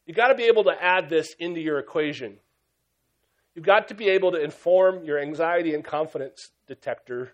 You've 0.06 0.18
got 0.18 0.30
to 0.30 0.36
be 0.36 0.44
able 0.44 0.66
to 0.66 0.84
add 0.84 1.10
this 1.10 1.34
into 1.40 1.62
your 1.62 1.80
equation. 1.80 2.40
You've 3.56 3.66
got 3.66 3.88
to 3.90 3.94
be 3.94 4.10
able 4.10 4.32
to 4.32 4.42
inform 4.42 5.06
your 5.06 5.20
anxiety 5.20 5.74
and 5.76 5.84
confidence 5.84 6.50
detector 6.68 7.34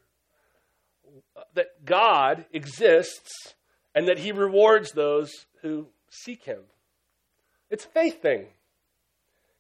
that 1.54 1.86
God 1.86 2.46
exists 2.52 3.56
and 3.96 4.08
that 4.08 4.20
he 4.20 4.32
rewards 4.32 4.92
those 4.92 5.32
who 5.62 5.88
seek 6.10 6.44
him. 6.44 6.62
It's 7.70 7.86
a 7.86 7.90
faith 7.90 8.22
thing. 8.22 8.48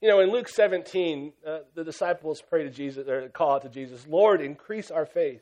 You 0.01 0.09
know, 0.09 0.19
in 0.21 0.31
Luke 0.31 0.47
17, 0.47 1.33
uh, 1.45 1.59
the 1.75 1.83
disciples 1.83 2.41
pray 2.41 2.63
to 2.63 2.69
Jesus, 2.69 3.07
or 3.07 3.27
call 3.29 3.55
out 3.55 3.63
to 3.63 3.69
Jesus, 3.69 4.07
Lord, 4.07 4.41
increase 4.41 4.91
our 4.91 5.05
faith. 5.05 5.41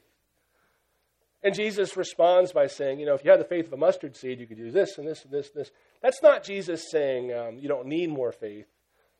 And 1.43 1.53
Jesus 1.53 1.95
responds 1.95 2.51
by 2.51 2.65
saying, 2.65 2.99
you 2.99 3.05
know, 3.05 3.13
if 3.13 3.23
you 3.23 3.29
had 3.29 3.39
the 3.39 3.45
faith 3.45 3.67
of 3.67 3.73
a 3.73 3.77
mustard 3.77 4.15
seed, 4.15 4.39
you 4.39 4.47
could 4.47 4.57
do 4.57 4.71
this 4.71 4.97
and 4.97 5.07
this 5.07 5.23
and 5.23 5.31
this 5.31 5.51
and 5.53 5.61
this. 5.61 5.71
That's 6.01 6.23
not 6.23 6.43
Jesus 6.43 6.89
saying 6.89 7.31
um, 7.31 7.59
you 7.59 7.67
don't 7.67 7.85
need 7.85 8.09
more 8.09 8.31
faith. 8.31 8.65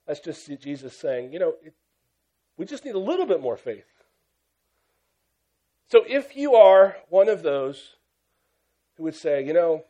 That's 0.08 0.20
just 0.20 0.50
Jesus 0.60 1.00
saying, 1.00 1.32
you 1.32 1.40
know, 1.40 1.54
it, 1.64 1.74
we 2.58 2.66
just 2.66 2.84
need 2.84 2.96
a 2.96 3.00
little 3.00 3.28
bit 3.28 3.40
more 3.40 3.58
faith. 3.58 3.86
So 5.90 6.04
if 6.08 6.36
you 6.36 6.56
are 6.56 6.98
one 7.10 7.30
of 7.30 7.44
those 7.44 7.96
who 8.96 9.04
would 9.04 9.16
say, 9.16 9.46
you 9.46 9.54
know, 9.54 9.86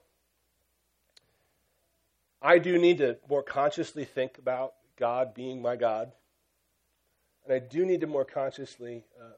I 2.41 2.59
do 2.59 2.77
need 2.77 2.99
to 2.99 3.17
more 3.27 3.41
consciously 3.41 4.05
think 4.05 4.37
about 4.37 4.73
God 4.97 5.33
being 5.33 5.61
my 5.61 5.75
God, 5.75 6.11
and 7.43 7.53
I 7.53 7.59
do 7.59 7.85
need 7.85 8.01
to 8.01 8.07
more 8.07 8.25
consciously 8.25 9.05
uh, 9.19 9.37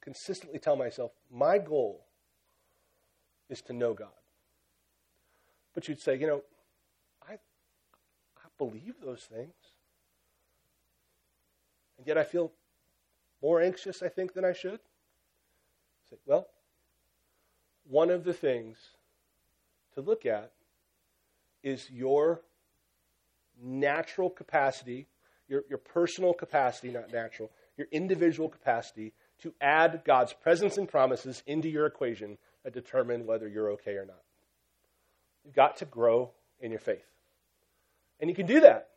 consistently 0.00 0.58
tell 0.58 0.76
myself, 0.76 1.12
my 1.32 1.58
goal 1.58 2.04
is 3.48 3.62
to 3.62 3.72
know 3.72 3.94
God. 3.94 4.08
But 5.74 5.88
you'd 5.88 6.00
say, 6.00 6.16
you 6.16 6.26
know, 6.26 6.42
I, 7.26 7.32
I 7.32 8.48
believe 8.58 8.94
those 9.02 9.22
things. 9.22 9.54
And 11.96 12.06
yet 12.06 12.18
I 12.18 12.22
feel 12.22 12.52
more 13.44 13.60
anxious, 13.60 14.02
I 14.02 14.08
think, 14.08 14.32
than 14.32 14.42
I 14.42 14.54
should. 14.54 14.80
Well, 16.24 16.46
one 17.86 18.08
of 18.08 18.24
the 18.24 18.32
things 18.32 18.78
to 19.94 20.00
look 20.00 20.24
at 20.24 20.52
is 21.62 21.90
your 21.90 22.40
natural 23.62 24.30
capacity, 24.30 25.08
your, 25.46 25.64
your 25.68 25.76
personal 25.76 26.32
capacity, 26.32 26.90
not 26.90 27.12
natural, 27.12 27.50
your 27.76 27.86
individual 27.92 28.48
capacity 28.48 29.12
to 29.42 29.52
add 29.60 30.02
God's 30.06 30.32
presence 30.32 30.78
and 30.78 30.88
promises 30.88 31.42
into 31.46 31.68
your 31.68 31.84
equation 31.84 32.38
that 32.62 32.72
determine 32.72 33.26
whether 33.26 33.46
you're 33.46 33.72
okay 33.72 33.96
or 33.96 34.06
not. 34.06 34.22
You've 35.44 35.54
got 35.54 35.76
to 35.78 35.84
grow 35.84 36.30
in 36.60 36.70
your 36.70 36.80
faith. 36.80 37.04
And 38.20 38.30
you 38.30 38.36
can 38.36 38.46
do 38.46 38.60
that. 38.60 38.88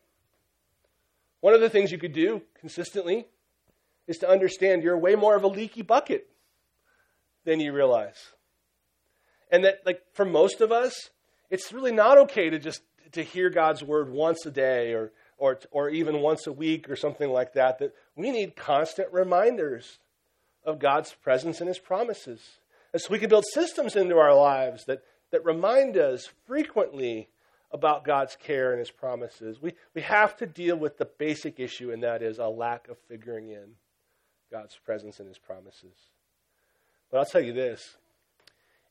One 1.41 1.53
of 1.53 1.60
the 1.60 1.69
things 1.69 1.91
you 1.91 1.97
could 1.97 2.13
do 2.13 2.43
consistently 2.62 3.25
is 4.08 4.17
to 4.20 4.30
understand 4.30 4.84
you're 4.84 4.98
way 4.98 5.15
more 5.15 5.36
of 5.36 5.43
a 5.43 5.48
leaky 5.48 5.82
bucket 5.82 6.30
than 7.43 7.60
you 7.60 7.74
realize. 7.74 8.32
And 9.52 9.63
that, 9.63 9.80
like, 9.86 10.02
for 10.13 10.26
most 10.26 10.62
of 10.62 10.72
us, 10.72 11.10
it's 11.50 11.72
really 11.72 11.91
not 11.91 12.17
okay 12.17 12.50
to 12.50 12.60
just 12.60 12.82
to 13.13 13.24
hear 13.24 13.50
God's 13.50 13.84
word 13.84 14.10
once 14.10 14.46
a 14.46 14.52
day 14.52 14.93
or, 14.93 15.12
or, 15.38 15.60
or 15.72 15.89
even 15.89 16.22
once 16.22 16.46
a 16.48 16.52
week 16.52 16.89
or 16.89 16.96
something 16.96 17.30
like 17.30 17.54
that. 17.54 17.80
That 17.80 17.93
we 18.15 18.32
need 18.32 18.56
constant 18.56 19.12
reminders 19.13 20.00
of 20.65 20.80
God's 20.80 21.13
presence 21.13 21.60
and 21.62 21.70
His 21.70 21.80
promises. 21.80 22.41
And 22.91 23.02
so 23.02 23.10
we 23.12 23.20
can 23.20 23.30
build 23.30 23.46
systems 23.54 23.96
into 23.96 24.17
our 24.17 24.36
lives 24.36 24.86
that, 24.86 25.04
that 25.32 25.46
remind 25.46 25.98
us 25.98 26.28
frequently 26.46 27.30
about 27.72 28.04
God's 28.04 28.36
care 28.36 28.72
and 28.72 28.80
His 28.80 28.91
promises. 28.91 29.62
We, 29.62 29.74
we 29.93 30.02
have 30.02 30.36
to 30.38 30.46
deal 30.46 30.76
with 30.76 30.98
the 30.98 31.06
basic 31.06 31.60
issue, 31.60 31.91
and 31.91 32.04
that 32.04 32.22
is 32.22 32.39
a 32.39 32.48
lack 32.48 32.89
of 32.89 32.98
figuring 33.08 33.50
in 33.50 33.76
God's 34.51 34.77
presence 34.83 35.19
and 35.19 35.27
His 35.27 35.38
promises. 35.38 36.12
But 37.12 37.19
I'll 37.19 37.25
tell 37.25 37.41
you 37.41 37.53
this 37.53 37.97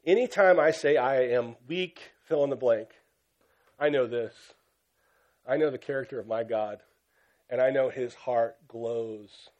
anytime 0.04 0.58
I 0.58 0.70
say 0.70 0.96
I 0.96 1.22
am 1.22 1.56
weak, 1.66 2.12
fill 2.24 2.44
in 2.44 2.50
the 2.50 2.56
blank, 2.56 2.90
I 3.78 3.88
know 3.88 4.06
this. 4.06 4.34
I 5.48 5.56
know 5.56 5.70
the 5.70 5.78
character 5.78 6.18
of 6.18 6.26
my 6.26 6.42
God, 6.42 6.80
and 7.48 7.60
I 7.60 7.70
know 7.70 7.88
His 7.88 8.14
heart 8.14 8.56
glows 8.66 9.50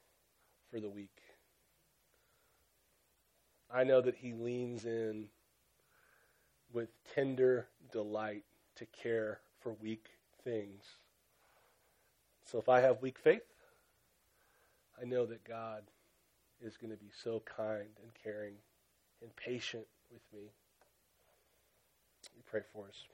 for 0.71 0.81
the 0.81 0.89
weak. 0.89 1.21
I 3.73 3.85
know 3.85 4.01
that 4.01 4.17
He 4.17 4.33
leans 4.33 4.85
in 4.85 5.27
with 6.73 6.89
tender 7.15 7.69
delight 7.93 8.45
to 8.77 8.87
care 8.87 9.41
for 9.61 9.73
weak 9.81 10.07
things. 10.45 10.85
So 12.45 12.59
if 12.59 12.69
I 12.69 12.81
have 12.81 13.03
weak 13.03 13.19
faith, 13.19 13.43
I 15.01 15.05
know 15.05 15.27
that 15.27 15.45
God 15.45 15.83
is 16.61 16.77
going 16.77 16.91
to 16.91 16.97
be 16.97 17.11
so 17.23 17.43
kind 17.45 17.89
and 18.03 18.11
caring 18.23 18.55
and 19.21 19.35
patient 19.37 19.87
with 20.11 20.23
me. 20.33 20.51
We 22.35 22.43
pray 22.45 22.63
for 22.73 22.87
us. 22.87 23.05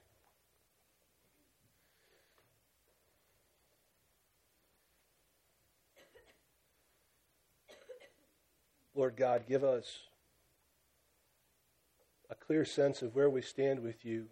Lord 8.95 9.15
God, 9.15 9.43
give 9.47 9.63
us 9.63 10.01
a 12.29 12.35
clear 12.35 12.63
sense 12.63 13.01
of 13.01 13.15
where 13.15 13.29
we 13.29 13.41
stand 13.41 13.81
with 13.81 14.05
you. 14.05 14.27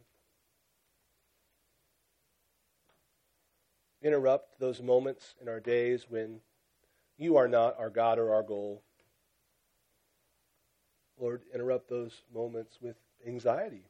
Interrupt 4.03 4.59
those 4.59 4.81
moments 4.81 5.35
in 5.41 5.47
our 5.47 5.59
days 5.59 6.05
when 6.09 6.41
you 7.21 7.37
are 7.37 7.47
not 7.47 7.77
our 7.77 7.91
God 7.91 8.17
or 8.17 8.33
our 8.33 8.41
goal. 8.41 8.81
Lord, 11.19 11.43
interrupt 11.53 11.87
those 11.87 12.23
moments 12.33 12.79
with 12.81 12.95
anxiety. 13.27 13.85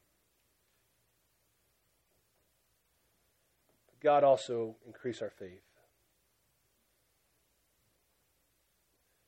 God 4.02 4.22
also 4.22 4.76
increase 4.86 5.22
our 5.22 5.30
faith. 5.30 5.62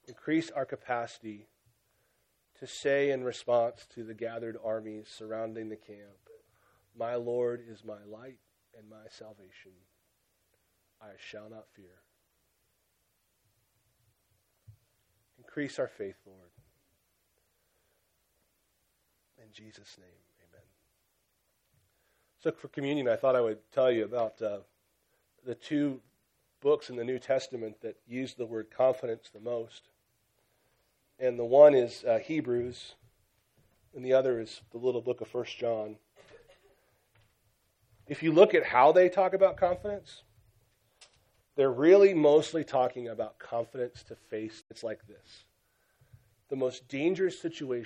Increase 0.07 0.51
our 0.51 0.67
capacity 0.67 1.47
to 2.61 2.67
say 2.67 3.11
in 3.11 3.25
response 3.25 3.87
to 3.95 4.05
the 4.05 4.13
gathered 4.13 4.59
armies 4.63 5.07
surrounding 5.09 5.71
the 5.71 5.77
camp, 5.77 6.29
My 6.95 7.15
Lord 7.15 7.63
is 7.67 7.83
my 7.83 8.05
light 8.07 8.39
and 8.77 8.87
my 8.91 9.07
salvation. 9.09 9.73
I 11.01 11.13
shall 11.17 11.49
not 11.49 11.69
fear. 11.75 12.03
Increase 15.55 15.79
our 15.79 15.87
faith, 15.87 16.17
Lord. 16.27 16.51
In 19.39 19.53
Jesus' 19.53 19.97
name, 19.99 20.09
amen. 20.51 20.65
So, 22.43 22.51
for 22.51 22.67
communion, 22.67 23.07
I 23.07 23.15
thought 23.15 23.37
I 23.37 23.41
would 23.41 23.59
tell 23.71 23.93
you 23.93 24.05
about 24.05 24.43
uh, 24.43 24.59
the 25.47 25.55
two 25.55 26.01
books 26.61 26.91
in 26.91 26.97
the 26.97 27.05
New 27.05 27.21
Testament 27.21 27.81
that 27.83 27.97
use 28.05 28.35
the 28.35 28.47
word 28.47 28.67
confidence 28.77 29.31
the 29.33 29.39
most 29.39 29.91
and 31.21 31.39
the 31.39 31.45
one 31.45 31.75
is 31.75 32.03
uh, 32.05 32.19
Hebrews, 32.19 32.95
and 33.95 34.05
the 34.05 34.13
other 34.13 34.41
is 34.41 34.61
the 34.73 34.79
little 34.79 35.01
book 35.01 35.21
of 35.21 35.29
First 35.29 35.57
John. 35.57 35.97
If 38.09 38.25
you 38.25 38.33
look 38.33 38.55
at 38.55 38.65
how 38.65 38.91
they 38.91 39.09
talk 39.09 39.33
about 39.33 39.57
confidence, 39.57 40.24
they're 41.57 41.71
really 41.71 42.15
mostly 42.15 42.65
talking 42.65 43.09
about 43.09 43.39
confidence 43.39 44.03
to 44.05 44.17
face 44.17 44.65
it's 44.71 44.83
like 44.83 45.07
this. 45.07 45.45
The 46.49 46.57
most 46.57 46.89
dangerous 46.89 47.41
situation 47.41 47.83